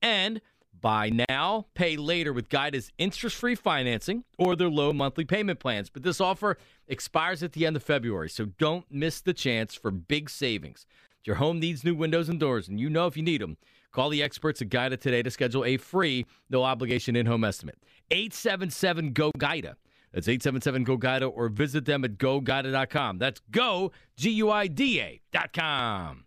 [0.00, 0.40] And
[0.80, 5.90] buy now, pay later with Guida's interest free financing or their low monthly payment plans.
[5.90, 9.90] But this offer expires at the end of February, so don't miss the chance for
[9.90, 10.86] big savings.
[11.24, 13.56] Your home needs new windows and doors, and you know if you need them,
[13.96, 17.78] call the experts at Guida today to schedule a free, no obligation in home estimate.
[18.10, 19.74] 877 GO GUIDA.
[20.12, 23.18] That's 877 GO GUIDA or visit them at goguida.com.
[23.18, 26.26] That's go, G U I D A.com.